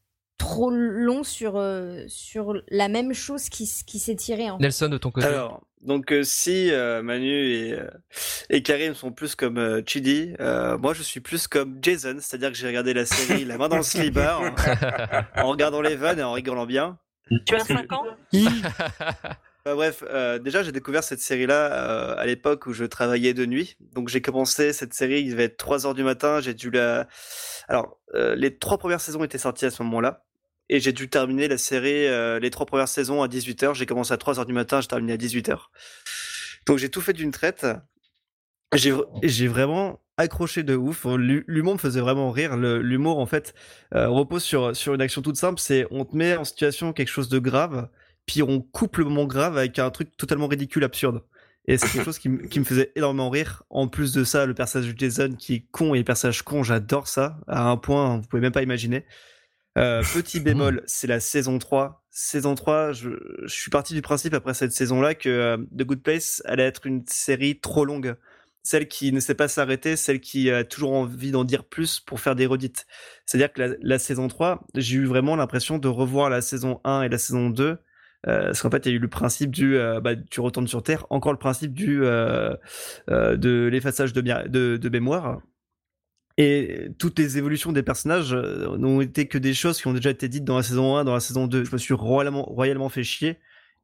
[0.46, 4.46] trop long sur, euh, sur la même chose qui, qui s'est tirée.
[4.60, 7.90] Nelson, de ton côté Alors, donc euh, si euh, Manu et, euh,
[8.48, 12.50] et Karim sont plus comme euh, Chidi, euh, moi je suis plus comme Jason, c'est-à-dire
[12.50, 14.40] que j'ai regardé la série La main dans le slibard
[15.36, 16.98] en, en regardant les vannes et en rigolant bien.
[17.44, 18.04] Tu as 5 ans?
[19.66, 23.44] Bah, bref, euh, déjà j'ai découvert cette série-là euh, à l'époque où je travaillais de
[23.46, 23.76] nuit.
[23.94, 27.08] Donc j'ai commencé cette série, il devait être 3 heures du matin, j'ai dû la...
[27.66, 30.22] Alors, euh, les trois premières saisons étaient sorties à ce moment-là.
[30.68, 33.74] Et j'ai dû terminer la série, euh, les trois premières saisons à 18h.
[33.74, 35.70] J'ai commencé à 3 heures du matin, j'ai terminé à 18h.
[36.66, 37.66] Donc j'ai tout fait d'une traite.
[38.74, 38.92] J'ai
[39.22, 41.04] j'ai vraiment accroché de ouf.
[41.06, 42.56] L'hu- L'humour me faisait vraiment rire.
[42.56, 43.54] Le- L'humour, en fait,
[43.94, 45.60] euh, repose sur, sur une action toute simple.
[45.60, 47.88] C'est on te met en situation quelque chose de grave,
[48.26, 51.22] puis on coupe le moment grave avec un truc totalement ridicule, absurde.
[51.68, 53.62] Et c'est quelque chose qui, me- qui me faisait énormément rire.
[53.70, 56.62] En plus de ça, le personnage de Jason qui est con et les personnages cons,
[56.64, 57.38] j'adore ça.
[57.46, 59.06] À un point, vous pouvez même pas imaginer.
[59.76, 62.04] Euh, petit bémol, c'est la saison 3.
[62.10, 63.10] Saison 3, je,
[63.44, 66.86] je suis parti du principe après cette saison-là que euh, The Good Place allait être
[66.86, 68.16] une série trop longue.
[68.62, 72.20] Celle qui ne sait pas s'arrêter, celle qui a toujours envie d'en dire plus pour
[72.20, 72.86] faire des redites.
[73.24, 77.02] C'est-à-dire que la, la saison 3, j'ai eu vraiment l'impression de revoir la saison 1
[77.02, 77.78] et la saison 2.
[78.26, 80.66] Euh, parce qu'en fait, il y a eu le principe du euh, bah, tu retournes
[80.66, 82.56] sur Terre, encore le principe du euh,
[83.10, 85.40] euh, de l'effaçage de, de, de mémoire.
[86.38, 90.10] Et toutes les évolutions des personnages euh, n'ont été que des choses qui ont déjà
[90.10, 91.64] été dites dans la saison 1, dans la saison 2.
[91.64, 93.38] Je me suis royalement, royalement fait chier.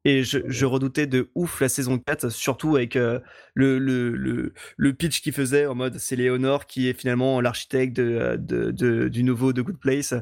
[0.05, 3.19] Et je, redoutais de ouf la saison 4, surtout avec euh,
[3.53, 7.95] le, le, le, le pitch qu'il faisait en mode c'est Léonore qui est finalement l'architecte
[7.95, 10.13] de, de, de- du nouveau The Good Place.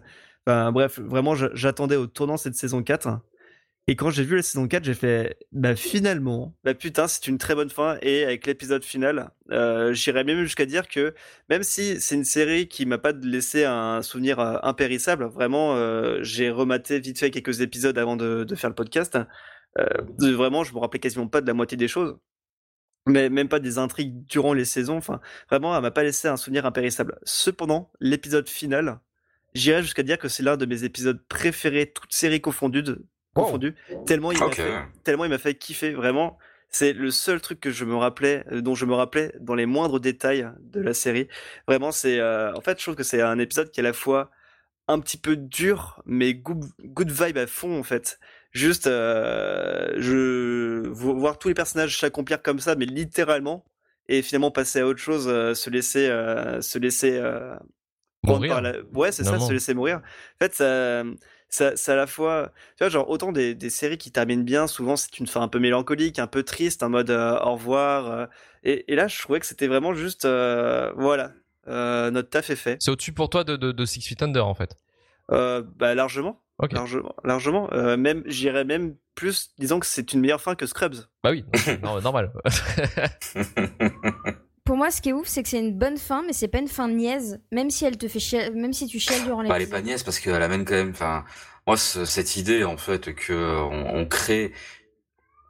[0.45, 3.21] Bref, vraiment, j'attendais au tournant cette saison 4.
[3.91, 7.37] Et quand j'ai vu la saison 4, j'ai fait, bah finalement, bah putain, c'est une
[7.37, 7.97] très bonne fin.
[8.01, 11.13] Et avec l'épisode final, euh, j'irais même jusqu'à dire que
[11.49, 16.19] même si c'est une série qui m'a pas laissé un souvenir euh, impérissable, vraiment, euh,
[16.21, 19.19] j'ai rematé vite fait quelques épisodes avant de, faire le podcast.
[20.19, 22.17] Vraiment, je me rappelais quasiment pas de la moitié des choses.
[23.07, 24.95] Mais même pas des intrigues durant les saisons.
[24.95, 25.19] Enfin,
[25.49, 27.19] vraiment, elle m'a pas laissé un souvenir impérissable.
[27.25, 29.01] Cependant, l'épisode final,
[29.53, 32.83] j'irais jusqu'à dire que c'est l'un de mes épisodes préférés, toutes séries confondues,
[33.35, 33.43] Wow.
[33.45, 33.75] confondues.
[34.05, 34.71] Tellement il m'a fait,
[35.03, 35.91] tellement il m'a fait kiffer.
[35.93, 36.37] Vraiment,
[36.69, 39.65] c'est le seul truc que je me rappelais, euh, dont je me rappelais dans les
[39.65, 41.27] moindres détails de la série.
[41.67, 43.93] Vraiment, c'est, euh, en fait, je trouve que c'est un épisode qui est à la
[43.93, 44.31] fois
[44.87, 48.19] un petit peu dur, mais good, good vibe à fond en fait.
[48.51, 53.63] Juste, euh, je voir tous les personnages s'accomplir comme ça, mais littéralement,
[54.09, 57.55] et finalement passer à autre chose, euh, se laisser, euh, se laisser euh,
[58.23, 58.51] prendre Mourir.
[58.51, 59.97] par la- Ouais, c'est ça, se laisser mourir.
[59.97, 61.03] En fait, ça,
[61.51, 64.65] ça, ça à la fois, tu vois, genre autant des, des séries qui terminent bien,
[64.67, 68.07] souvent c'est une fin un peu mélancolique, un peu triste, en mode euh, au revoir.
[68.09, 68.25] euh,
[68.63, 71.31] et, et là, je trouvais que c'était vraiment juste, euh, voilà,
[71.67, 72.77] euh, notre taf est fait.
[72.79, 74.75] C'est au-dessus pour toi de, de, de Six Feet Under, en fait?
[75.31, 76.73] Euh, bah largement, Ok.
[76.73, 77.69] largement, largement.
[77.73, 80.95] Euh, même, j'irais même plus, disons que c'est une meilleure fin que Scrubs.
[81.23, 81.45] Bah oui,
[81.83, 82.31] non, normal.
[84.81, 86.67] Moi, ce qui est ouf, c'est que c'est une bonne fin, mais c'est pas une
[86.67, 87.39] fin niaise.
[87.51, 89.79] Même si elle te fait chier, même si tu chiales durant Bah, elle est pas
[89.79, 91.23] niaise parce qu'elle amène quand même, enfin,
[91.67, 94.53] moi, ce- cette idée, en fait, que on, on crée,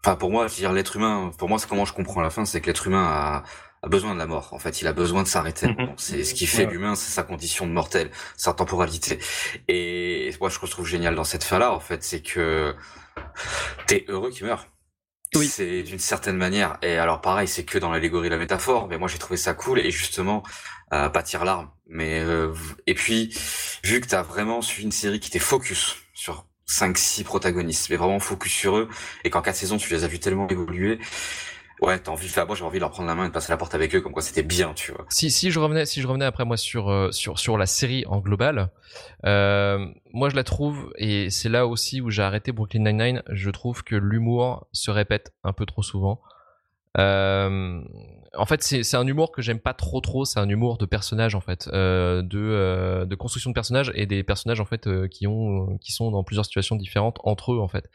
[0.03, 2.29] enfin, pour moi, je veux dire, l'être humain, pour moi, c'est comment je comprends la
[2.29, 3.43] fin, c'est que l'être humain a,
[3.83, 4.49] a besoin de la mort.
[4.51, 5.67] En fait, il a besoin de s'arrêter.
[5.67, 5.93] Mhm.
[5.95, 6.71] C'est ce qui fait Ouais.
[6.73, 9.17] l'humain, c'est sa condition de mortel, sa temporalité.
[9.69, 12.75] Et moi, ce que je trouve génial dans cette fin-là, en fait, c'est que
[13.87, 14.67] t'es heureux qu'il meurt.
[15.35, 15.47] Oui.
[15.47, 16.77] C'est d'une certaine manière.
[16.81, 19.79] Et alors, pareil, c'est que dans l'allégorie, la métaphore, mais moi, j'ai trouvé ça cool.
[19.79, 20.43] Et justement,
[20.93, 21.69] euh, pas tire larme.
[21.87, 22.53] Mais euh,
[22.87, 23.33] et puis,
[23.83, 27.95] vu que t'as vraiment suivi une série qui t'est focus sur 5 six protagonistes, mais
[27.95, 28.89] vraiment focus sur eux,
[29.23, 30.99] et qu'en quatre saisons tu les as vus tellement évoluer,
[31.81, 33.51] Ouais, t'as envie faire, moi j'ai envie de leur prendre la main et de passer
[33.51, 35.05] la porte avec eux, comme quoi c'était bien, tu vois.
[35.09, 38.05] Si, si je revenais, si je revenais après moi sur euh, sur sur la série
[38.05, 38.69] en global,
[39.25, 43.23] euh, moi je la trouve et c'est là aussi où j'ai arrêté Brooklyn Nine Nine.
[43.31, 46.21] Je trouve que l'humour se répète un peu trop souvent.
[46.99, 47.81] Euh,
[48.37, 50.23] en fait, c'est un humour que j'aime pas trop trop.
[50.23, 54.05] C'est un humour de personnages en fait, euh, de euh, de construction de personnages et
[54.05, 57.59] des personnages en fait euh, qui ont qui sont dans plusieurs situations différentes entre eux
[57.59, 57.89] en fait.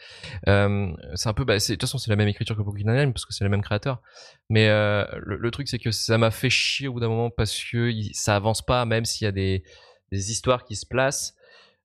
[0.47, 3.05] Euh, c'est un peu, bah, de toute façon c'est la même écriture que Brooklyn Nine
[3.05, 4.03] Nine parce que c'est le même créateur.
[4.51, 7.31] Mais euh, le, le truc c'est que ça m'a fait chier au bout d'un moment
[7.31, 9.65] parce que ça avance pas même s'il y a des
[10.13, 11.36] des histoires qui se placent.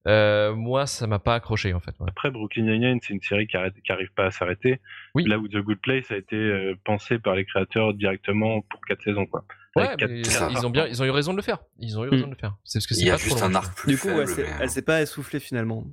[0.07, 1.91] Euh, moi, ça m'a pas accroché en fait.
[1.99, 2.07] ouais.
[2.09, 4.79] Après, Brooklyn Nine-Nine, c'est une série qui, arrête, qui arrive pas à s'arrêter.
[5.13, 5.25] Oui.
[5.27, 9.03] Là où The Good Place a été euh, pensé par les créateurs directement pour quatre
[9.03, 9.43] saisons, quoi.
[9.75, 11.59] Ouais, quatre- ils ont bien, ils ont eu raison de le faire.
[11.79, 12.55] Ils ont eu raison de le faire.
[12.63, 14.07] C'est parce que c'est Il y a pas trop juste un arc plus Du coup,
[14.07, 14.21] faible.
[14.21, 15.85] elle s'est- mais, euh, elle s'est pas essoufflée finalement.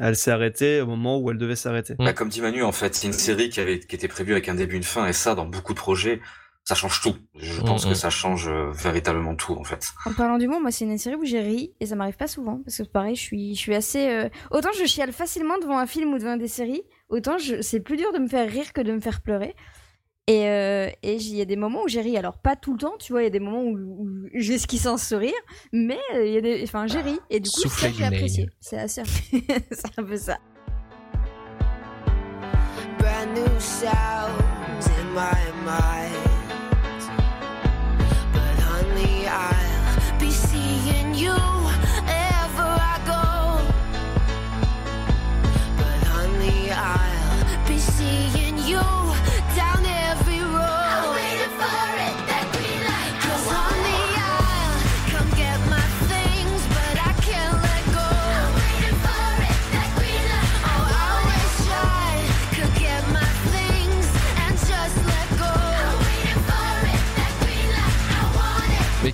[0.00, 1.94] Elle s'est arrêtée au moment où elle devait s'arrêter.
[1.98, 4.48] Bah, comme dit Manu, en fait, c'est une série qui avait, qui était prévue avec
[4.48, 6.20] un début, une fin, et ça, dans beaucoup de projets,
[6.68, 7.14] ça change tout.
[7.38, 7.92] Je pense Mhm.
[7.92, 9.92] que ça change euh, véritablement tout, en fait.
[10.04, 12.60] En parlant d'humour, moi c'est une série où j'ai ri et ça m'arrive pas souvent
[12.64, 14.08] parce que pareil, je suis, je suis assez.
[14.08, 17.62] euh, Autant je chiale facilement devant un film ou devant des séries, autant je...
[17.62, 19.54] c'est plus dur de me faire rire que de me faire pleurer.
[20.28, 22.78] Et euh, et il y a des moments où j'ai ri, alors pas tout le
[22.80, 25.32] temps, tu vois, il y a des moments où, où j'esquisse un sourire,
[25.72, 28.48] mais il y a des, enfin j'ai ri et du coup ça j'ai apprécié.
[28.60, 29.02] C'est assez,
[29.70, 30.38] c'est un peu ça.
[32.98, 36.25] brand new sounds in my mind.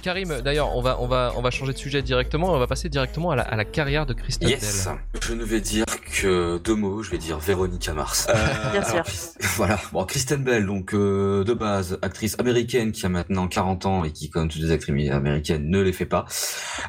[0.03, 2.53] Karim, d'ailleurs, on va, on va, on va changer de sujet directement.
[2.53, 4.85] On va passer directement à la, à la carrière de Kristen Yes.
[4.87, 4.97] Bell.
[5.23, 8.27] Je ne vais dire que deux mots, je vais dire Véronica Mars.
[8.29, 8.95] Euh, Bien sûr.
[8.95, 9.07] alors,
[9.57, 9.81] voilà.
[9.93, 14.11] Bon, Kristen Bell, donc, euh, de base, actrice américaine qui a maintenant 40 ans et
[14.11, 16.27] qui, comme toutes les actrices américaines, ne les fait pas.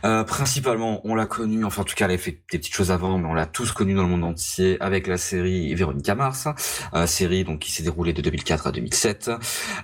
[0.05, 2.91] Euh, principalement, on l'a connue, enfin, en tout cas, elle a fait des petites choses
[2.91, 6.47] avant, mais on l'a tous connue dans le monde entier avec la série Véronica Mars,
[6.95, 9.31] euh, série, donc, qui s'est déroulée de 2004 à 2007.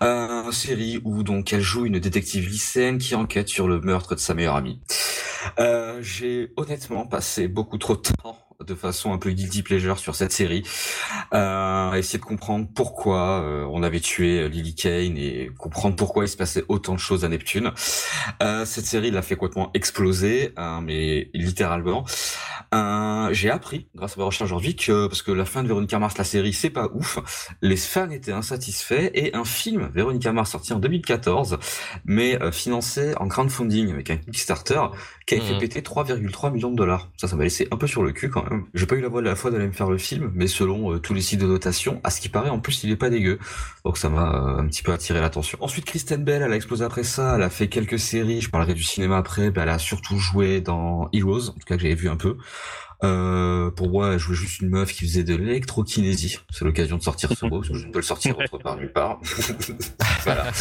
[0.01, 4.19] Euh, série où, donc, elle joue une détective lycéenne qui enquête sur le meurtre de
[4.19, 4.81] sa meilleure amie.
[5.59, 10.15] Euh, j'ai honnêtement passé beaucoup trop de temps de façon un peu guilty pleasure sur
[10.15, 10.63] cette série,
[11.33, 16.27] euh, essayer de comprendre pourquoi euh, on avait tué Lily Kane et comprendre pourquoi il
[16.27, 17.71] se passait autant de choses à Neptune.
[18.43, 22.03] Euh, cette série l'a fait complètement exploser, hein, mais littéralement.
[22.75, 25.97] Euh, j'ai appris, grâce à ma recherche aujourd'hui, que parce que la fin de Véronica
[25.97, 27.17] Mars, la série, c'est pas ouf,
[27.61, 31.57] les fans étaient insatisfaits et un film, Véronica Mars, sorti en 2014,
[32.03, 34.81] mais euh, financé en crowdfunding avec un Kickstarter,
[35.25, 35.59] qui a fait Mhm.
[35.59, 37.09] péter 3,3 millions de dollars.
[37.17, 38.48] Ça, ça m'a laissé un peu sur le cul quand même.
[38.73, 40.93] J'ai pas eu la voix de la foi d'aller me faire le film, mais selon
[40.93, 43.09] euh, tous les sites de notation, à ce qui paraît, en plus, il est pas
[43.09, 43.39] dégueu.
[43.85, 45.57] Donc ça m'a euh, un petit peu attiré l'attention.
[45.61, 47.35] Ensuite, Kristen Bell, elle a explosé après ça.
[47.35, 48.41] Elle a fait quelques séries.
[48.41, 49.51] Je parlerai du cinéma après.
[49.51, 52.37] mais elle a surtout joué dans Heroes, en tout cas que j'avais vu un peu.
[53.03, 56.39] Euh, pour moi, elle jouait juste une meuf qui faisait de l'électrokinésie.
[56.51, 58.75] C'est l'occasion de sortir ce mot, parce que je ne peux le sortir autre part
[58.75, 59.19] nulle part.
[60.23, 60.51] voilà.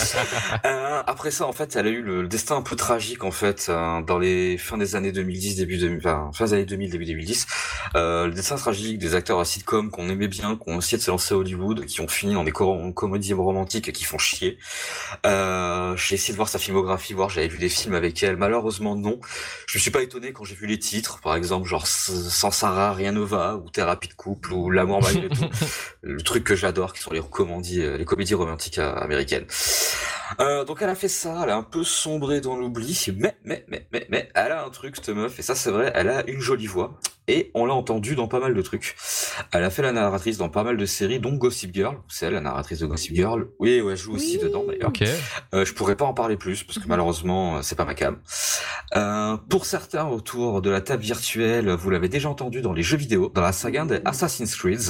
[0.65, 3.31] Euh, après ça, en fait, elle a eu le, le destin un peu tragique, en
[3.31, 6.91] fait, euh, dans les fins des années 2010, début 2000, enfin, fin des années 2000,
[6.91, 7.47] début 2010.
[7.97, 11.11] Euh, le destin tragique des acteurs à sitcom qu'on aimait bien, qu'on essayé de se
[11.11, 14.59] lancer à Hollywood, qui ont fini dans des comédies romantiques qui font chier.
[15.27, 18.37] Euh, j'ai essayé de voir sa filmographie, voir j'avais vu des films avec elle.
[18.37, 19.21] Malheureusement, non.
[19.67, 21.87] Je me suis pas étonné quand j'ai vu les titres, par exemple, genre
[22.29, 25.45] Sans Sarah, rien ne va, ou Thérapie de couple, ou L'amour malgré tout.
[26.03, 29.47] Le truc que j'adore, qui sont les comédies, euh, les comédies romantiques euh, américaines.
[30.41, 33.65] Euh, donc elle a fait ça, elle a un peu sombré dans l'oubli, mais, mais,
[33.69, 36.29] mais, mais, mais, elle a un truc, cette meuf, et ça c'est vrai, elle a
[36.29, 38.97] une jolie voix, et on l'a entendue dans pas mal de trucs.
[39.53, 42.33] Elle a fait la narratrice dans pas mal de séries, dont Gossip Girl, c'est elle,
[42.35, 43.47] la narratrice de Gossip Girl.
[43.61, 44.45] Oui, ouais, elle joue aussi Oui.
[44.49, 44.89] dedans d'ailleurs.
[44.89, 45.05] Ok.
[45.55, 48.19] Euh, je pourrais pas en parler plus parce que malheureusement euh, c'est pas ma cam.
[48.97, 52.97] Euh, pour certains autour de la table virtuelle, vous l'avez déjà entendu dans les jeux
[52.97, 54.81] vidéo, dans la saga des Assassin's Creed.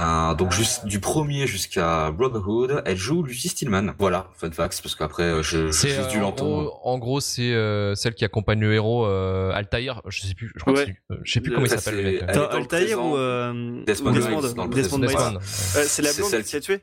[0.00, 3.94] Euh, donc juste du premier jusqu'à Brotherhood, elle joue Lucy Stillman.
[3.98, 6.64] Voilà, fun fact parce qu'après euh, je j'ai C'est juste dû en, l'entendre.
[6.64, 10.02] gros, en gros, c'est euh, celle qui accompagne le héros euh, Altair.
[10.08, 10.50] Je sais plus.
[10.54, 10.84] Je crois Ouais.
[10.86, 14.12] que c'est- euh, je sais plus Le- comment il s'appelle le Altair ou euh, Desmond
[14.12, 15.02] Desmond Desmond.
[15.04, 16.80] Euh, c'est la blonde celle qui a tué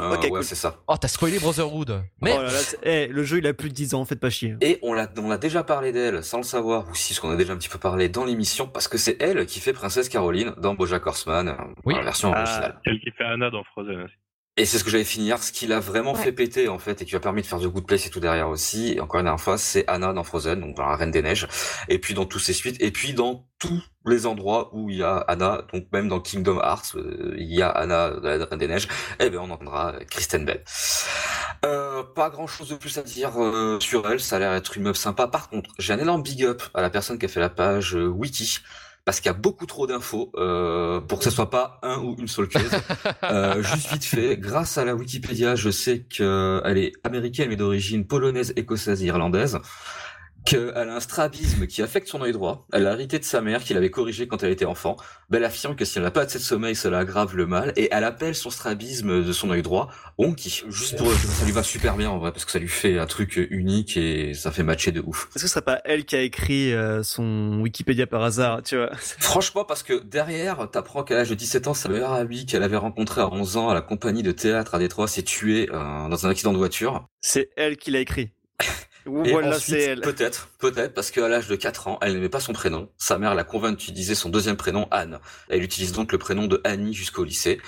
[0.00, 0.44] Euh, Ok, ouais, cool.
[0.44, 0.76] c'est ça.
[0.86, 2.04] Oh, t'as spoilé Brotherhood.
[2.22, 4.20] Mais Oh là là, c'est- eh, le jeu il a plus de 10 ans, faites
[4.20, 4.54] pas chier.
[4.60, 7.30] Et on l'a, on a déjà parlé d'elle, sans le savoir, ou si ce qu'on
[7.30, 10.08] a déjà un petit peu parlé dans l'émission, parce que c'est elle qui fait Princesse
[10.08, 11.94] Caroline dans BoJack Horseman, euh, Oui.
[11.94, 12.42] dans la version Ah.
[12.42, 12.80] originale.
[12.86, 14.14] Celle qui fait Anna dans Frozen aussi.
[14.58, 15.40] Et c'est ce que j'allais finir.
[15.40, 16.22] Ce qui l'a vraiment Ouais.
[16.24, 18.18] fait péter, en fait, et qui a permis de faire The Good Place et tout
[18.18, 21.12] derrière aussi, et encore une dernière fois, c'est Anna dans Frozen, donc dans la Reine
[21.12, 21.46] des Neiges,
[21.88, 25.02] et puis dans tous ses suites, et puis dans tous les endroits où il y
[25.04, 28.66] a Anna, donc même dans Kingdom Hearts, euh, il y a Anna, la Reine des
[28.68, 28.88] Neiges,
[29.20, 30.64] eh ben, on entendra Kristen Bell.
[31.64, 34.76] Euh, pas grand chose de plus à dire euh, sur elle, ça a l'air être
[34.76, 35.28] une meuf sympa.
[35.28, 37.94] Par contre, j'ai un énorme big up à la personne qui a fait la page
[37.96, 38.58] euh, wiki,
[39.08, 42.14] parce qu'il y a beaucoup trop d'infos euh, pour que ce soit pas un ou
[42.18, 42.70] une seule case.
[43.24, 48.06] Euh, juste vite fait, grâce à la Wikipédia, je sais qu'elle est américaine mais d'origine
[48.06, 49.58] polonaise, écossaise et irlandaise.
[50.44, 52.66] Qu'elle a un strabisme qui affecte son œil droit.
[52.72, 54.96] Elle l'a hérité de sa mère qui l'avait corrigé quand elle était enfant.
[55.28, 57.72] Ben, elle affirme que si elle n'a pas assez de sommeil, cela aggrave le mal.
[57.76, 60.64] Et elle appelle son strabisme de son œil droit Onky.
[60.68, 63.06] Juste pour ça lui va super bien en vrai parce que ça lui fait un
[63.06, 65.28] truc unique et ça fait matcher de ouf.
[65.28, 68.76] Est-ce que ce serait pas elle qui a écrit euh, son Wikipédia par hasard, tu
[68.76, 68.90] vois?
[68.96, 72.76] Franchement, parce que derrière, t'apprends qu'à l'âge de 17 ans, sa meilleure amie qu'elle avait
[72.76, 76.26] rencontrée à 11 ans à la compagnie de théâtre à Détroit s'est tuée euh, dans
[76.26, 77.06] un accident de voiture.
[77.20, 78.30] C'est elle qui l'a écrit.
[79.06, 80.00] Et Voilà, ensuite, c'est elle.
[80.00, 82.90] peut-être, peut-être, parce qu'à l'âge de 4 ans, elle n'aimait pas son prénom.
[82.98, 85.18] Sa mère l'a convaincu d'utiliser son deuxième prénom, Anne.
[85.48, 87.60] Elle utilise donc le prénom de Annie jusqu'au lycée.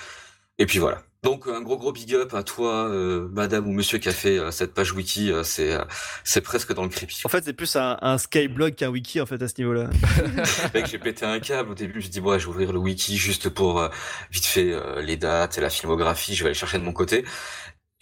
[0.59, 1.01] Et puis voilà.
[1.23, 4.39] Donc un gros gros big up à toi, euh, madame ou monsieur qui a fait
[4.39, 5.31] euh, cette page wiki.
[5.31, 5.83] euh, c'est euh,
[6.23, 7.21] c'est presque dans le creepy.
[7.25, 9.91] En fait, c'est plus un, un skyblog qu'un wiki, en fait, à ce niveau-là.
[10.73, 11.93] Mec, j'ai pété un câble au début.
[11.93, 13.89] Je me suis dit, ouais, je vais ouvrir le wiki juste pour euh,
[14.31, 16.33] vite fait euh, les dates et la filmographie.
[16.33, 17.23] Je vais aller chercher de mon côté.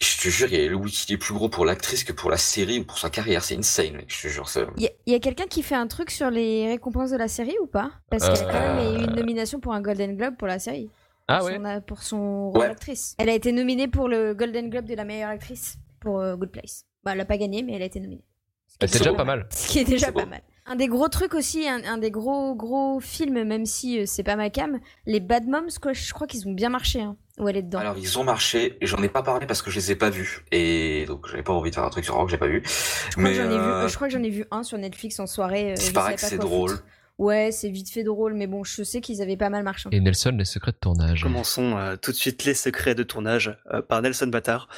[0.02, 2.12] Je te jure, il y a le wiki qui est plus gros pour l'actrice que
[2.12, 3.44] pour la série ou pour sa carrière.
[3.44, 4.06] C'est insane, mec.
[4.08, 4.64] Je te jure, c'est...
[4.78, 7.66] Il y a, quelqu'un qui fait un truc sur les récompenses de la série ou
[7.66, 7.90] pas?
[8.10, 10.88] Parce qu'elle a quand même eu une nomination pour un Golden Globe pour la série.
[11.28, 12.68] Ah Pour ouais son, a- Pour son rôle Ouais.
[12.68, 13.14] d'actrice.
[13.18, 16.50] Elle a été nominée pour le Golden Globe de la meilleure actrice pour euh, Good
[16.50, 16.86] Place.
[17.04, 18.24] Bah, elle l'a pas gagné, mais elle a été nominée.
[18.68, 19.46] Ce C'est déjà pas mal.
[19.50, 20.40] Ce qui est déjà pas mal.
[20.66, 24.22] Un des gros trucs aussi, un, un des gros gros films, même si euh, c'est
[24.22, 27.00] pas ma cam, les Bad Moms, quoi, je crois qu'ils ont bien marché.
[27.02, 27.78] Hein, où elle est dedans.
[27.78, 30.10] Alors ils ont marché, et j'en ai pas parlé parce que je les ai pas
[30.10, 32.46] vus et donc j'avais pas envie de faire un truc sur Rock que j'ai pas
[32.46, 32.62] vu.
[32.64, 34.62] je, crois Mais que j'en ai vu, euh, je crois que j'en ai vu un
[34.62, 35.72] sur Netflix en soirée.
[35.72, 36.70] euh, il je paraît savais que c'est drôle.
[36.70, 36.84] foutre.
[37.18, 39.90] Ouais, c'est vite fait drôle, mais bon, je sais qu'ils avaient pas mal marché.
[39.92, 41.22] Et Nelson, les secrets de tournage.
[41.22, 44.68] Commençons euh, tout de suite les secrets de tournage euh, par Nelson Bâtard.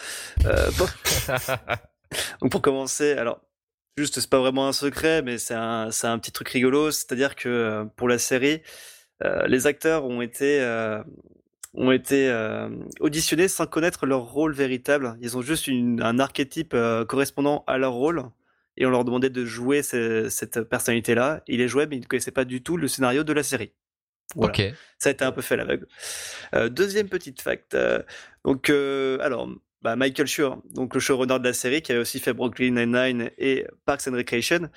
[0.44, 0.86] Euh, bon.
[2.40, 3.40] Donc pour commencer, alors
[3.96, 7.36] juste c'est pas vraiment un secret, mais c'est un, c'est un petit truc rigolo, c'est-à-dire
[7.36, 8.60] que euh, pour la série,
[9.24, 11.00] euh, les acteurs ont été euh,
[11.74, 12.68] ont été euh,
[13.00, 15.16] auditionnés sans connaître leur rôle véritable.
[15.20, 18.24] Ils ont juste une- un archétype euh, correspondant à leur rôle.
[18.76, 21.42] Et on leur demandait de jouer ce- cette personnalité-là.
[21.46, 23.72] Ils les jouaient, mais ils ne connaissaient pas du tout le scénario de la série.
[24.34, 24.50] Voilà.
[24.98, 25.86] Ça a été un peu fait à l'aveugle.
[26.54, 27.74] Euh, deuxième petite fact.
[27.74, 28.02] euh,
[28.44, 29.48] donc, alors,
[29.82, 33.30] bah, Michael Schur, donc le showrunner de la série, qui avait aussi fait Brooklyn Nine-Nine
[33.36, 34.70] et Parks and Recreation,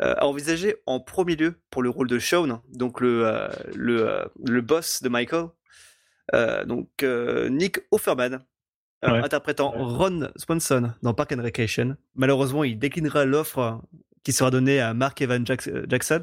[0.00, 4.24] a envisagé en premier lieu pour le rôle de Sean, donc le, euh, le, euh,
[4.44, 5.46] le boss de Michael,
[6.66, 8.40] donc euh, Nick Offerman,
[9.04, 9.18] euh, Ouais.
[9.18, 11.96] interprétant Ron Swanson dans Park and Recreation.
[12.14, 13.82] Malheureusement, il déclinera l'offre
[14.22, 16.22] qui sera donnée à Mark Evan Jack- Jackson.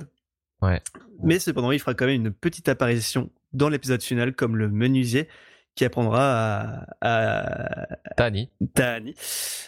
[0.62, 0.82] Ouais.
[1.24, 5.28] Mais cependant, il fera quand même une petite apparition dans l'épisode final comme le menuisier
[5.76, 8.49] qui apprendra à, à Tani.
[8.76, 9.15] Tahani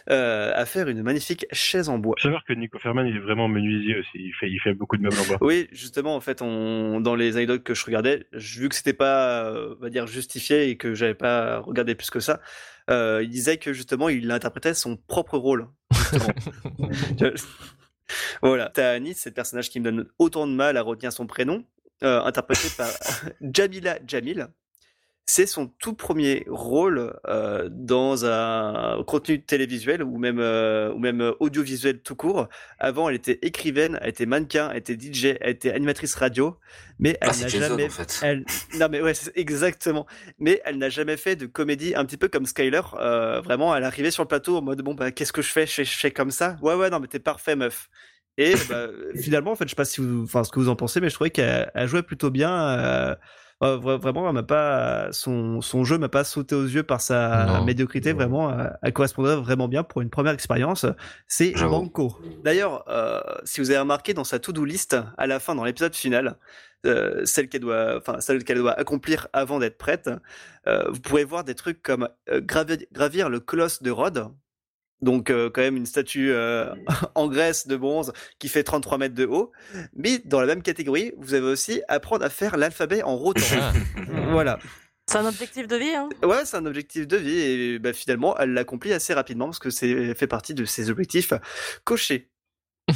[0.09, 2.15] euh, à faire une magnifique chaise en bois.
[2.21, 4.09] Savoir que Nico Ferman, il est vraiment menuisier aussi.
[4.15, 5.37] Il fait, il fait beaucoup de meubles en bois.
[5.41, 8.93] Oui, justement, en fait, on, dans les anecdotes que je regardais, je- vu que c'était
[8.93, 12.41] pas, euh, on va dire, justifié et que j'avais pas regardé plus que ça,
[12.89, 15.67] euh, il disait que justement, il interprétait son propre rôle.
[16.11, 17.31] vois,
[18.41, 21.63] voilà, Tahani, c'est le personnage qui me donne autant de mal à retenir son prénom,
[22.03, 22.89] euh, interprété par
[23.41, 24.47] Jamila Jamil.
[25.25, 31.33] C'est son tout premier rôle euh, dans un contenu télévisuel ou même, euh, ou même
[31.39, 32.49] audiovisuel tout court.
[32.77, 36.59] Avant, elle était écrivaine, elle était mannequin, elle était DJ, elle était animatrice radio,
[36.99, 38.19] mais elle Ah, c'est n'a jamais en fait.
[38.19, 38.45] elle...
[38.73, 40.05] Non mais ouais, exactement.
[40.39, 42.81] Mais elle n'a jamais fait de comédie un petit peu comme Skyler.
[42.95, 45.65] Euh, vraiment, elle arrivait sur le plateau en mode bon bah qu'est-ce que je fais
[45.65, 46.57] je, fais- comme ça?
[46.61, 47.89] Ouais ouais non mais t'es parfait meuf.
[48.37, 50.75] Et bah, finalement en fait je sais pas si vous, enfin ce que vous en
[50.75, 52.51] pensez, mais je trouvais qu'elle elle jouait plutôt bien.
[52.79, 53.15] euh,
[53.63, 57.45] euh, vra- Vraiment, m'a pas son, son jeu m'a pas sauté aux yeux par sa
[57.45, 57.63] Non.
[57.65, 58.13] médiocrité.
[58.13, 60.85] Vraiment, euh, elle correspondait vraiment bien pour une première expérience.
[61.27, 61.53] C'est.
[61.53, 62.17] Banco.
[62.43, 65.95] D'ailleurs, euh, si vous avez remarqué dans sa to-do list à la fin, dans l'épisode
[65.95, 66.37] final,
[66.85, 70.09] euh, celle qu'elle doit, enfin celle qu'elle doit accomplir avant d'être prête,
[70.67, 74.27] vous pourrez voir des trucs comme euh, gravi- gravir le colosse de Rhodes.
[75.03, 76.73] Donc euh, quand même une statue euh,
[77.15, 79.51] en Grèce de bronze qui fait 33 mètres de haut.
[79.93, 83.41] Mais dans la même catégorie, vous avez aussi apprendre à faire l'alphabet en rotant.
[83.59, 83.73] Ah,
[84.31, 84.59] voilà.
[85.07, 86.07] C'est un objectif de vie, hein.
[86.23, 89.69] Ouais, c'est un objectif de vie et bah, finalement, elle l'accomplit assez rapidement parce que
[89.69, 91.33] c'est fait partie de ses objectifs
[91.83, 92.29] cochés.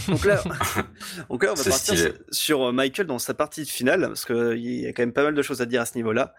[0.08, 0.41] Donc là,
[1.30, 2.01] donc là on va partir stylé.
[2.01, 5.34] sur, sur Michael dans sa partie finale parce qu'il y a quand même pas mal
[5.34, 6.34] de choses à dire à ce niveau-là.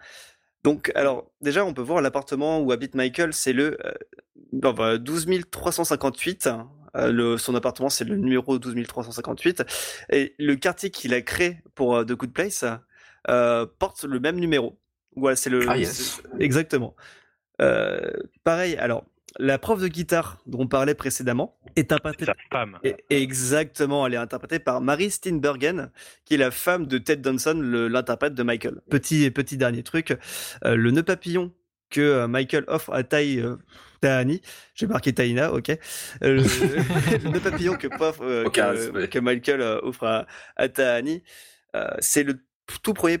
[0.63, 3.77] Donc, alors, déjà, on peut voir l'appartement où habite Michael, c'est le
[4.53, 6.49] euh, bon, bah, 12 358.
[6.95, 9.63] Euh, le, son appartement, c'est le numéro 12 358.
[10.11, 12.65] Et le quartier qu'il a créé pour euh, The Good Place
[13.29, 14.79] euh, porte le même numéro.
[15.15, 15.65] Voilà, c'est le.
[15.69, 16.21] Ah, yes.
[16.39, 16.95] Exactement.
[17.61, 18.11] Euh,
[18.43, 19.05] pareil, alors,
[19.37, 22.79] la prof de guitare dont on parlait précédemment est interprétée Sa femme.
[22.83, 25.91] et- Exactement, elle est interprétée par Mary Steenburgen,
[26.25, 28.81] qui est la femme de Ted Danson, l'interprète de Michael.
[28.89, 30.17] Petit petit dernier truc,
[30.63, 31.51] euh, le nœud papillon
[31.89, 33.57] que Michael offre à euh,
[33.99, 34.41] Tahani,
[34.75, 35.69] j'ai marqué Taina, ok.
[35.69, 35.77] Euh,
[37.23, 38.49] le, papillon que, pof- euh,
[39.07, 40.25] que, Michael euh, offre à,
[40.55, 41.23] à Tahani,
[41.75, 42.39] euh, c'est le
[42.83, 43.19] tout premier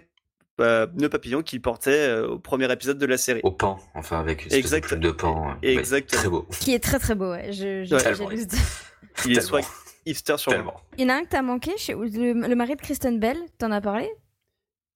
[0.61, 3.39] euh, nœud papillon qu'il portait euh, au premier épisode de la série.
[3.43, 5.51] Au pan, enfin avec une Exact- de pan.
[5.51, 6.21] euh, ouais, Exactement.
[6.21, 6.47] très beau.
[6.59, 7.51] Qui est très très beau, ouais.
[7.53, 8.35] Je, je, Ouais.
[8.37, 8.55] juste-
[9.25, 9.61] Il est soit
[10.05, 10.79] hipster sur Tellement.
[10.97, 13.37] Il y en a un que t'as manqué, chez- le, le mari de Kristen Bell,
[13.57, 14.09] t'en as parlé?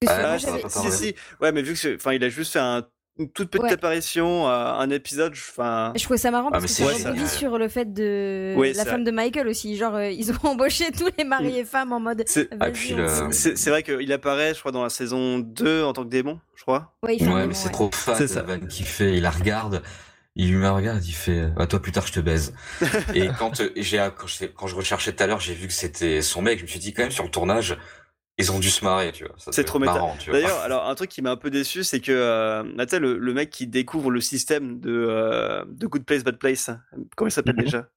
[0.06, 0.92] Ah, Ah, si, parler.
[0.92, 2.86] si, ouais, mais vu que, enfin, il a juste fait un,
[3.20, 3.74] une toute petite Ouais.
[3.74, 7.57] apparition, un épisode, enfin, Je trouvais ça marrant Ah, parce que c'est ça rebondit sur
[7.59, 9.78] le fait de Oui, la femme de Michael aussi.
[9.78, 12.24] Genre, euh, ils ont embauché tous les maris et femmes en mode.
[12.26, 16.03] c'est, Ah, le- c'est, vrai qu'il apparaît, je crois, dans la saison 2 en tant
[16.03, 16.93] que démon, je crois.
[17.03, 17.72] Ouais, il fait un Ouais, démon, mais c'est ouais.
[17.74, 18.43] trop fat, C'est ça.
[18.70, 19.84] qu'il fait, il la regarde,
[20.36, 22.55] il lui met un regard, il fait, à toi plus tard je te baise.
[23.14, 23.99] et quand, euh, j'ai,
[24.55, 26.80] quand je recherchais tout à l'heure, j'ai vu que c'était son mec, je me suis
[26.80, 27.78] dit quand même sur le tournage,
[28.40, 29.36] ils ont dû se marrer, tu vois.
[29.52, 30.00] C'est trop méta.
[30.32, 33.34] D'ailleurs, alors, un truc qui m'a un peu déçu, c'est que, euh, sais, le, le
[33.34, 36.72] mec qui découvre le système de, euh, de Good Place, Bad Place,
[37.16, 37.64] comment il s'appelle Mhm.
[37.64, 37.90] déjà?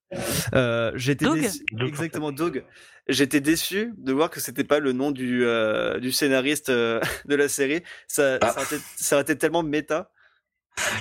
[0.54, 2.64] Euh, j'étais déçu, exactement, Doug.
[3.08, 7.34] J'étais déçu de voir que c'était pas le nom du, euh, du scénariste euh, de
[7.34, 7.82] la série.
[8.08, 8.48] Ça, Ah.
[8.50, 10.10] ça, aurait été, ça aurait été tellement méta.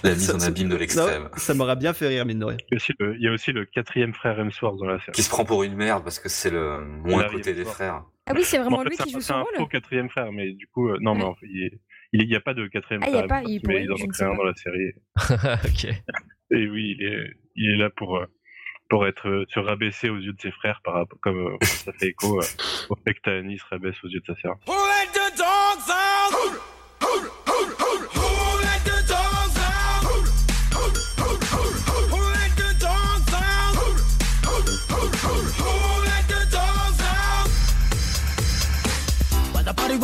[0.04, 1.30] La mise Ça- en abîme de l'extrême.
[1.36, 2.58] Ça m'aurait bien fait rire, mine de rien.
[2.72, 5.00] Il y a aussi le, il y a aussi le quatrième frère Hemsworth dans la
[5.00, 5.12] série.
[5.12, 8.04] Qui se prend pour une merde parce que c'est le moins côté des frères.
[8.28, 9.42] Ah oui, c'est Bon, vraiment en fait, lui c'est qui un- joue C'est son un
[9.44, 9.56] rôle.
[9.58, 11.30] faux quatrième frère, mais du coup, euh, non, mais Ouais.
[11.30, 11.80] en fait, il est-
[12.14, 13.28] il n'y a pas de quatrième Ah, il y a frère.
[13.28, 14.92] pas, il mais pourrait, ils en sais un dans la série.
[15.66, 15.86] ok.
[16.52, 18.26] Et oui, il est, il est là pour, euh,
[18.90, 21.92] pour être euh, se rabaisser aux yeux de ses frères, par rapport, comme euh, ça
[21.94, 22.46] fait écho euh,
[22.90, 24.56] au fait que Tahani se rabaisse aux yeux de sa sœur.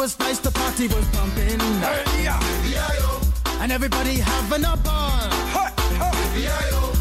[0.02, 1.62] Was nice, the party was pumping.
[3.62, 5.30] And everybody having a ball.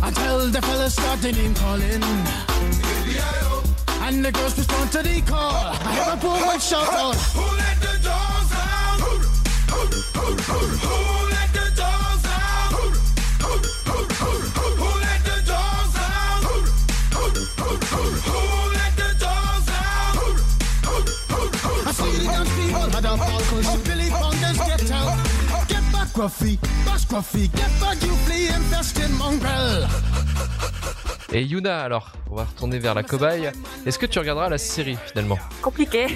[0.02, 2.02] Until the fellas started in calling.
[4.04, 5.72] And the girls respond to the call.
[5.86, 7.16] I hear a boom and shout out.
[7.16, 9.00] Who let the dogs out?
[9.00, 9.88] Who let
[10.20, 11.29] the dogs
[26.20, 26.58] Get
[27.80, 28.52] back, you flea
[29.18, 29.88] mongrel.
[31.32, 33.50] Et Yuna, alors, on va retourner vers la cobaye.
[33.86, 35.38] Est-ce que tu regarderas la série finalement?
[35.62, 36.08] Compliqué.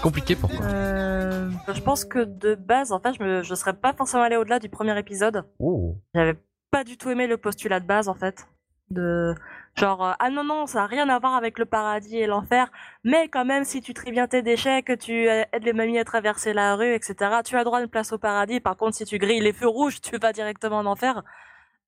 [0.00, 0.64] Compliqué pourquoi?
[0.64, 4.60] Euh, je pense que de base, en fait, je, je serais pas forcément allé au-delà
[4.60, 5.44] du premier épisode.
[5.58, 5.96] Oh.
[6.14, 6.36] J'avais
[6.70, 8.46] pas du tout aimé le postulat de base, en fait.
[8.90, 9.34] De
[9.76, 12.70] genre, euh, ah non, non, ça a rien à voir avec le paradis et l'enfer,
[13.04, 15.98] mais quand même, si tu tries bien tes déchets, que tu euh, aides les mamies
[15.98, 17.14] à traverser la rue, etc.,
[17.44, 18.60] tu as droit à une place au paradis.
[18.60, 21.22] Par contre, si tu grilles les feux rouges, tu vas directement en enfer.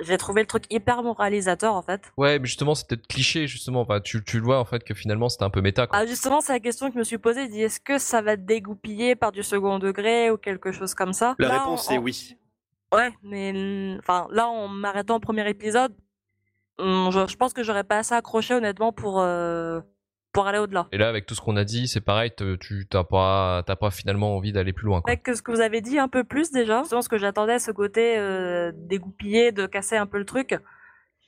[0.00, 2.12] J'ai trouvé le truc hyper moralisateur, en fait.
[2.16, 3.82] Ouais, mais justement, c'était cliché, justement.
[3.82, 5.98] Enfin, tu, tu le vois, en fait, que finalement, c'était un peu méta, quoi.
[5.98, 7.44] Ah, justement, c'est la question que je me suis posée.
[7.46, 10.94] Je dis, est-ce que ça va te dégoupiller par du second degré ou quelque chose
[10.94, 11.36] comme ça?
[11.38, 12.36] La Là, réponse est oui.
[12.92, 15.94] Ouais, mais enfin là, en m'arrêtant au premier épisode,
[16.78, 19.80] je, je pense que j'aurais pas assez accroché honnêtement pour euh,
[20.32, 20.88] pour aller au-delà.
[20.92, 23.76] Et là, avec tout ce qu'on a dit, c'est pareil, te- tu t'as pas, t'as
[23.76, 25.12] pas finalement envie d'aller plus loin, quoi.
[25.12, 27.70] Avec ce que vous avez dit un peu plus déjà, justement ce que j'attendais, ce
[27.70, 30.56] côté euh, dégoupillé, de casser un peu le truc.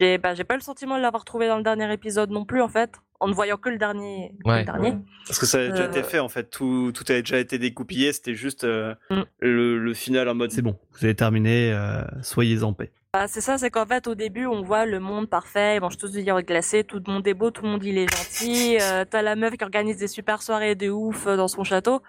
[0.00, 2.60] J'ai bah, j'ai pas le sentiment de l'avoir trouvé dans le dernier épisode non plus
[2.62, 4.34] en fait, en ne voyant que le dernier.
[4.62, 4.64] le.
[5.26, 5.88] Parce que ça a déjà Euh.
[5.88, 9.20] été fait en fait, tout, tout avait déjà été découpillé, c'était juste euh, Mm.
[9.40, 12.90] le, le final en mode c'est bon, vous avez terminé, euh, soyez en paix.
[13.14, 15.98] Bah, c'est ça, c'est qu'en fait, au début, on voit le monde parfait, ils mangent
[15.98, 18.76] tous du yaourt glacé, tout le monde est beau, tout le monde il est gentil,
[18.80, 22.02] euh, t'as la meuf qui organise des super soirées de ouf euh, dans son château.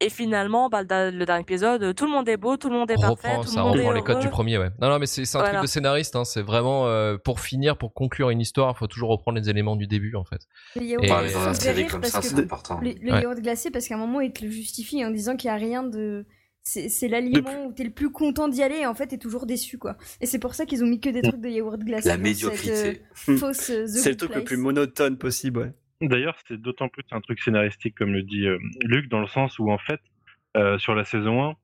[0.00, 2.98] Et finalement, bah, le, dernier épisode, tout le monde est beau, tout le monde est
[2.98, 4.68] On parfait, reprend, tout ça le monde reprend est les codes du premier, ouais.
[4.82, 5.54] Non, non, mais c'est c'est un Voilà.
[5.54, 6.26] truc de scénariste, hein.
[6.26, 9.76] C'est vraiment, euh, pour finir, pour conclure une histoire, il faut toujours reprendre les éléments
[9.76, 10.42] du début, en fait.
[10.76, 12.80] Le yaourt Et- Parler glacé, c'est important.
[12.82, 13.22] Le, le Ouais.
[13.22, 15.58] yaourt glacé, parce qu'à un moment, il te le justifie en disant qu'il n'y a
[15.58, 16.26] rien de.
[16.66, 19.76] C'est l'aliment où t'es le plus content d'y aller et en fait t'es toujours déçu
[19.76, 19.96] quoi.
[20.22, 22.08] Et c'est pour ça qu'ils ont mis que des trucs de yaourt glacé.
[22.08, 23.02] La médiocrité.
[23.28, 24.44] Euh, fausse euh, The C'est le truc le Place.
[24.46, 25.72] plus monotone possible, ouais.
[26.00, 29.58] D'ailleurs, c'est d'autant plus un truc scénaristique, comme le dit euh, Luc, dans le sens
[29.58, 30.00] où, en fait,
[30.56, 31.54] euh, sur la saison 1,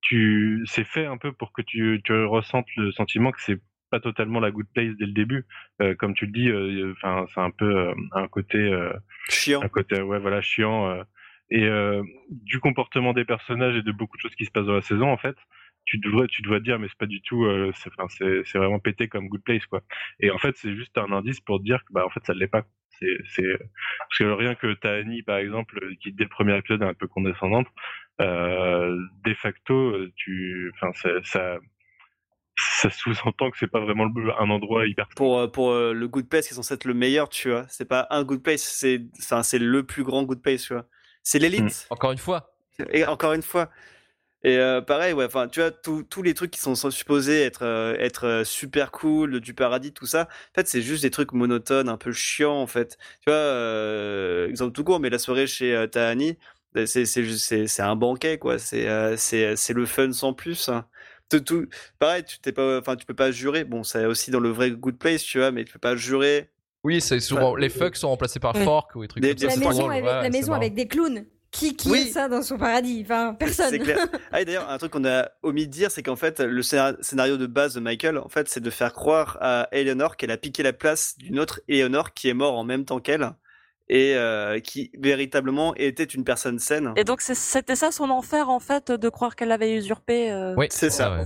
[0.00, 4.00] tu, c'est fait un peu pour que tu, tu ressentes le sentiment que c'est pas
[4.00, 5.46] totalement la good place dès le début.
[5.80, 8.92] Euh, comme tu le dis, euh, enfin, c'est un peu euh, un côté, euh,
[9.28, 9.62] Chiant.
[9.62, 11.04] un côté, ouais, voilà, chiant.
[11.50, 14.74] Et euh, du comportement des personnages et de beaucoup de choses qui se passent dans
[14.74, 15.36] la saison, en fait,
[15.84, 17.90] tu dois, tu dois dire, mais c'est pas du tout, euh, c'est,
[18.44, 19.80] c'est, vraiment pété comme good place, quoi.
[20.20, 22.48] Et en fait, c'est juste un indice pour dire que, bah, en fait, ça l'est
[22.48, 22.64] pas.
[23.00, 23.42] C'est,
[23.98, 27.08] parce que rien que Tahani, par exemple, qui dès le premier épisode est un peu
[27.08, 27.66] condescendante,
[28.20, 28.94] euh,
[29.24, 31.58] de facto, tu, enfin, ça,
[32.56, 34.06] ça, sous-entend que c'est pas vraiment
[34.38, 35.08] un endroit hyper.
[35.16, 37.64] Pour, pour le good place qui est censé être le meilleur, tu vois.
[37.68, 40.84] C'est pas un good place, c'est c'est le plus grand good place, tu vois.
[41.22, 41.86] C'est l'élite.
[41.90, 42.54] Encore une fois.
[42.92, 43.70] Et encore une fois.
[44.42, 47.94] Et euh, pareil, ouais, enfin, tu vois, tous les trucs qui sont supposés être, euh,
[47.98, 51.90] être euh, super cool, du paradis, tout ça, en fait, c'est juste des trucs monotones,
[51.90, 52.96] un peu chiants, en fait.
[53.20, 56.38] Tu vois, euh, exemple tout court, mais la soirée chez Tahani,
[56.72, 58.58] ben, c'est un banquet, quoi.
[58.58, 58.86] C'est
[59.18, 60.70] c'est c'est le fun sans plus.
[60.70, 60.86] hein.
[61.28, 61.66] Tout, tout,
[61.98, 63.64] pareil, tu t'es pas, enfin, tu peux pas jurer.
[63.64, 66.48] Bon, c'est aussi dans le vrai good place, tu vois, mais tu peux pas jurer.
[66.84, 69.46] Oui, c'est souvent les fucks sont remplacés par fork ou des trucs Des- comme ça.
[69.60, 70.60] La maison, avec, ouais, la c'est maison marrant.
[70.62, 71.24] avec des clowns.
[71.52, 72.08] Qui, qui Oui.
[72.12, 73.00] ça dans son paradis?
[73.04, 73.70] Enfin, personne.
[73.70, 73.98] C'est clair.
[74.32, 76.94] Ah, et d'ailleurs, un truc qu'on a omis de dire, c'est qu'en fait, le scénar-
[77.00, 80.36] scénario de base de Michael, en fait, c'est de faire croire à Eleanor qu'elle a
[80.36, 83.32] piqué la place d'une autre Eleanor qui est mort en même temps qu'elle
[83.88, 86.92] et euh, qui véritablement était une personne saine.
[86.94, 90.30] Et donc c'était ça son enfer en fait de croire qu'elle avait usurpé.
[90.30, 91.10] euh, Oui, C'est ça.
[91.16, 91.24] ouais.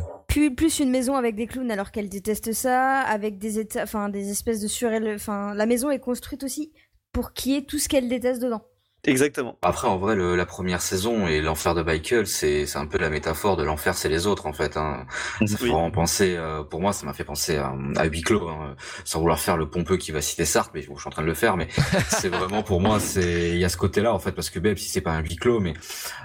[0.57, 4.61] Plus une maison avec des clowns alors qu'elle déteste ça, avec des enfin des espèces
[4.61, 5.14] de surélevés.
[5.14, 6.72] Enfin, la maison est construite aussi
[7.12, 8.64] pour qu'il y ait tout ce qu'elle déteste dedans.
[9.07, 9.59] Exactement.
[9.61, 12.97] Après, en vrai, le- la première saison et l'enfer de Michael, c'est c'est un peu
[12.97, 14.79] la métaphore de l'enfer, c'est les autres, en fait.
[14.79, 15.07] Hein.
[15.47, 15.71] Ça fait Oui.
[15.71, 19.21] vraiment penser, euh, pour moi, ça m'a fait penser à, à huis clos, hein, sans
[19.21, 21.27] vouloir faire le pompeux qui va citer Sartre, mais bon, je suis en train de
[21.27, 21.69] le faire, mais
[22.09, 24.77] c'est vraiment pour moi, c'est il y a ce côté-là, en fait, parce que même
[24.79, 25.75] si c'est pas un huis clos, mais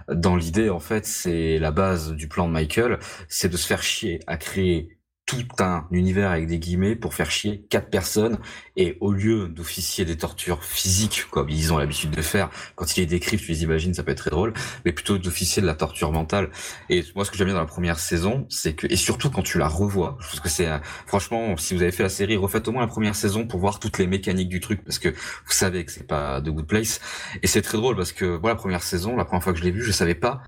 [0.07, 3.83] dans l'idée, en fait, c'est la base du plan de Michael, c'est de se faire
[3.83, 4.97] chier à créer
[5.29, 8.39] tout un univers avec des guillemets pour faire chier quatre personnes.
[8.75, 13.01] Et au lieu d'officier des tortures physiques comme ils ont l'habitude de faire quand ils
[13.01, 14.53] les décrivent tu les imagines ça peut être très drôle
[14.85, 16.49] mais plutôt d'officier de la torture mentale.
[16.89, 19.43] Et moi ce que j'aime bien dans la première saison c'est que et surtout quand
[19.43, 22.35] tu la revois je pense que c'est euh, franchement si vous avez fait la série
[22.35, 25.09] refaites au moins la première saison pour voir toutes les mécaniques du truc parce que
[25.09, 27.01] vous savez que c'est pas The Good Place.
[27.43, 29.63] Et c'est très drôle parce que moi la première saison la première fois que je
[29.63, 30.41] l'ai vue je savais pas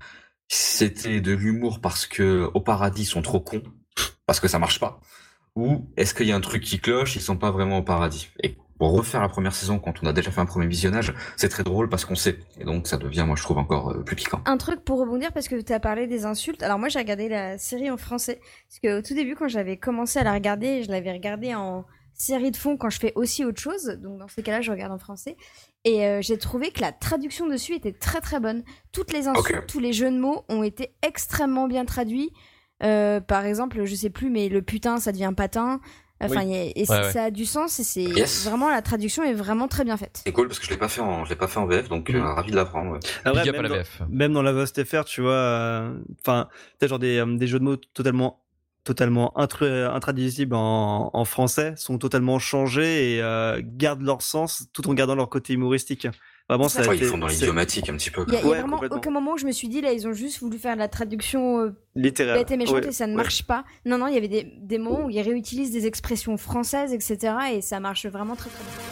[0.48, 3.62] c'était de l'humour parce que au paradis ils sont trop cons
[4.26, 5.00] parce que ça marche pas
[5.54, 8.30] ou est-ce qu'il y a un truc qui cloche, ils sont pas vraiment au paradis
[8.42, 11.48] Et pour refaire la première saison, quand on a déjà fait un premier visionnage, c'est
[11.48, 12.38] très drôle parce qu'on sait.
[12.58, 14.40] Et donc ça devient, moi je trouve, encore euh, plus piquant.
[14.46, 16.62] Un truc pour rebondir parce que tu as parlé des insultes.
[16.62, 19.76] Alors moi j'ai regardé la série en français parce que au tout début quand j'avais
[19.76, 23.44] commencé à la regarder, je l'avais regardée en série de fond quand je fais aussi
[23.44, 23.84] autre chose.
[24.02, 25.36] Donc dans ces cas-là, je regarde en français
[25.84, 28.64] et euh, j'ai trouvé que la traduction dessus était très très bonne.
[28.90, 32.32] Toutes les insultes, tous les jeux de mots ont été extrêmement bien traduits.
[32.82, 35.80] Euh, par exemple, je sais plus, mais le putain, ça devient patin.
[36.24, 37.10] Enfin, a- et Ouais, ouais.
[37.12, 38.44] ça a du sens et c'est Yes.
[38.44, 40.20] vraiment la traduction est vraiment très bien faite.
[40.24, 41.88] C'est cool parce que je l'ai pas fait en, je l'ai pas fait en VF,
[41.88, 42.92] donc euh, ravi de l'apprendre.
[42.92, 43.00] ouais.
[43.24, 44.02] À même, la dans, VF.
[44.08, 47.58] même dans la Vost FR, tu vois, euh, enfin, t'as genre des, euh, des jeux
[47.58, 48.38] de mots totalement
[48.84, 54.88] totalement intra- intraduisibles en, en français sont totalement changés et euh, gardent leur sens tout
[54.88, 56.08] en gardant leur côté humoristique.
[56.52, 58.24] Vraiment, ça ils font dans l'idiomatique un petit peu.
[58.28, 60.12] Il y a, Ouais, vraiment aucun moment où je me suis dit là ils ont
[60.12, 62.38] juste voulu faire la traduction euh, littéral.
[62.38, 63.16] bête et méchante Ouais, et ça ne ouais.
[63.16, 63.64] marche pas.
[63.86, 67.34] Non non, il y avait des, des moments où ils réutilisent des expressions françaises etc
[67.54, 68.91] et ça marche vraiment très très bien.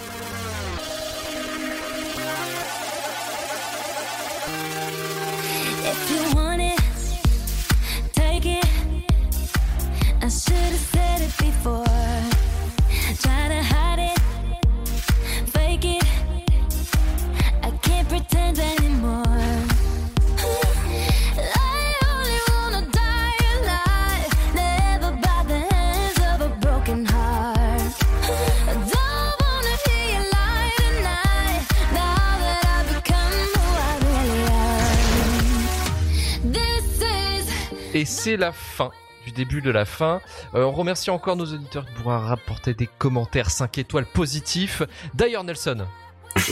[38.01, 38.91] Et c'est la fin
[39.27, 40.23] du début de la fin.
[40.55, 44.83] Euh, on remercie encore nos auditeurs qui pourront rapporter des commentaires 5 étoiles positifs.
[45.13, 45.87] D'ailleurs, Nelson,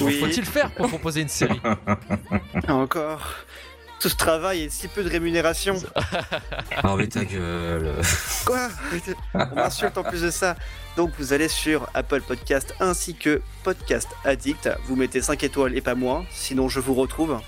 [0.03, 0.21] Oui.
[0.21, 1.59] faut-il faire pour proposer une série
[2.69, 3.23] Encore.
[3.99, 5.77] Tout ce travail et si peu de rémunération.
[6.85, 7.95] Ah mais ta gueule.
[8.45, 8.69] Quoi?
[9.35, 10.55] On m'insulte en plus de ça.
[10.99, 14.69] Donc vous allez sur Apple Podcast ainsi que Podcast Addict.
[14.85, 17.41] Vous mettez 5 étoiles et pas moins, sinon je vous retrouve.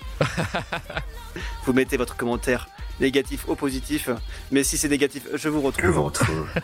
[1.64, 2.66] vous mettez votre commentaire
[3.00, 4.10] négatif ou positif.
[4.50, 5.90] Mais si c'est négatif, je vous Je retrouve.
[5.90, 6.46] vous retrouve.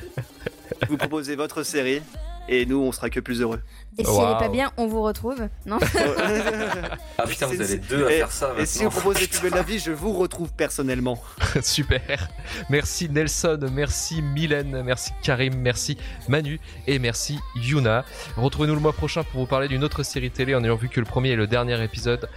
[0.89, 2.03] Vous proposez votre série.
[2.49, 3.61] et nous, on sera que plus heureux.
[3.99, 5.49] Et si elle est pas bien, on vous retrouve.
[5.65, 5.79] Non
[7.19, 8.53] Ah putain, vous avez deux à et- faire ça.
[8.59, 11.21] Et si on propose les plus de la vie, je vous retrouve personnellement.
[11.63, 12.29] Super.
[12.69, 15.97] Merci Nelson, merci Mylène, merci Karim, merci
[16.29, 18.05] Manu et merci Yuna.
[18.37, 21.01] Retrouvez-nous le mois prochain pour vous parler d'une autre série télé en ayant vu que
[21.01, 22.29] le premier et le dernier épisode.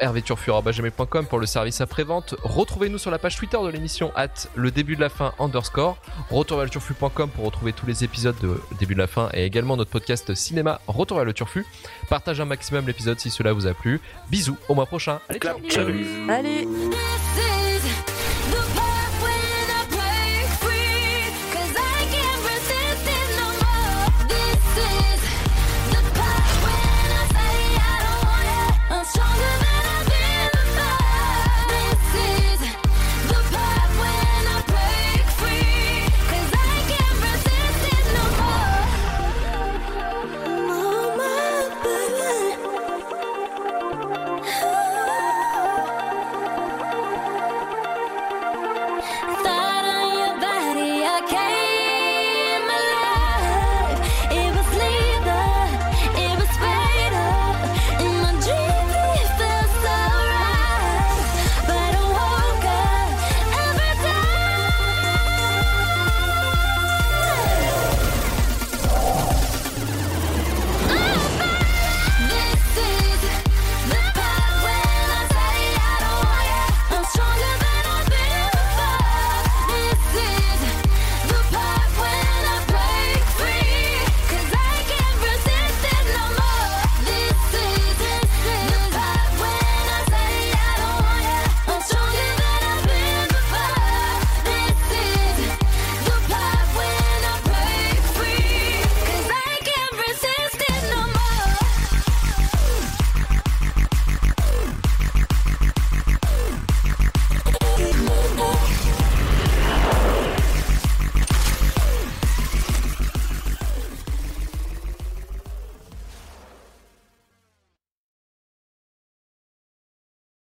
[0.00, 2.34] hervéturfur.com pour le service après-vente.
[2.42, 5.96] Retrouvez-nous sur la page Twitter de l'émission at le début de la fin underscore.
[6.30, 9.44] Retour vers le turfu.com pour retrouver tous les épisodes de début de la fin et
[9.44, 11.66] également notre podcast cinéma Retour vers le turfu.
[12.08, 14.00] Partagez un maximum l'épisode si cela vous a plu.
[14.30, 15.20] Bisous, au mois prochain.
[15.28, 15.56] Allez, ciao.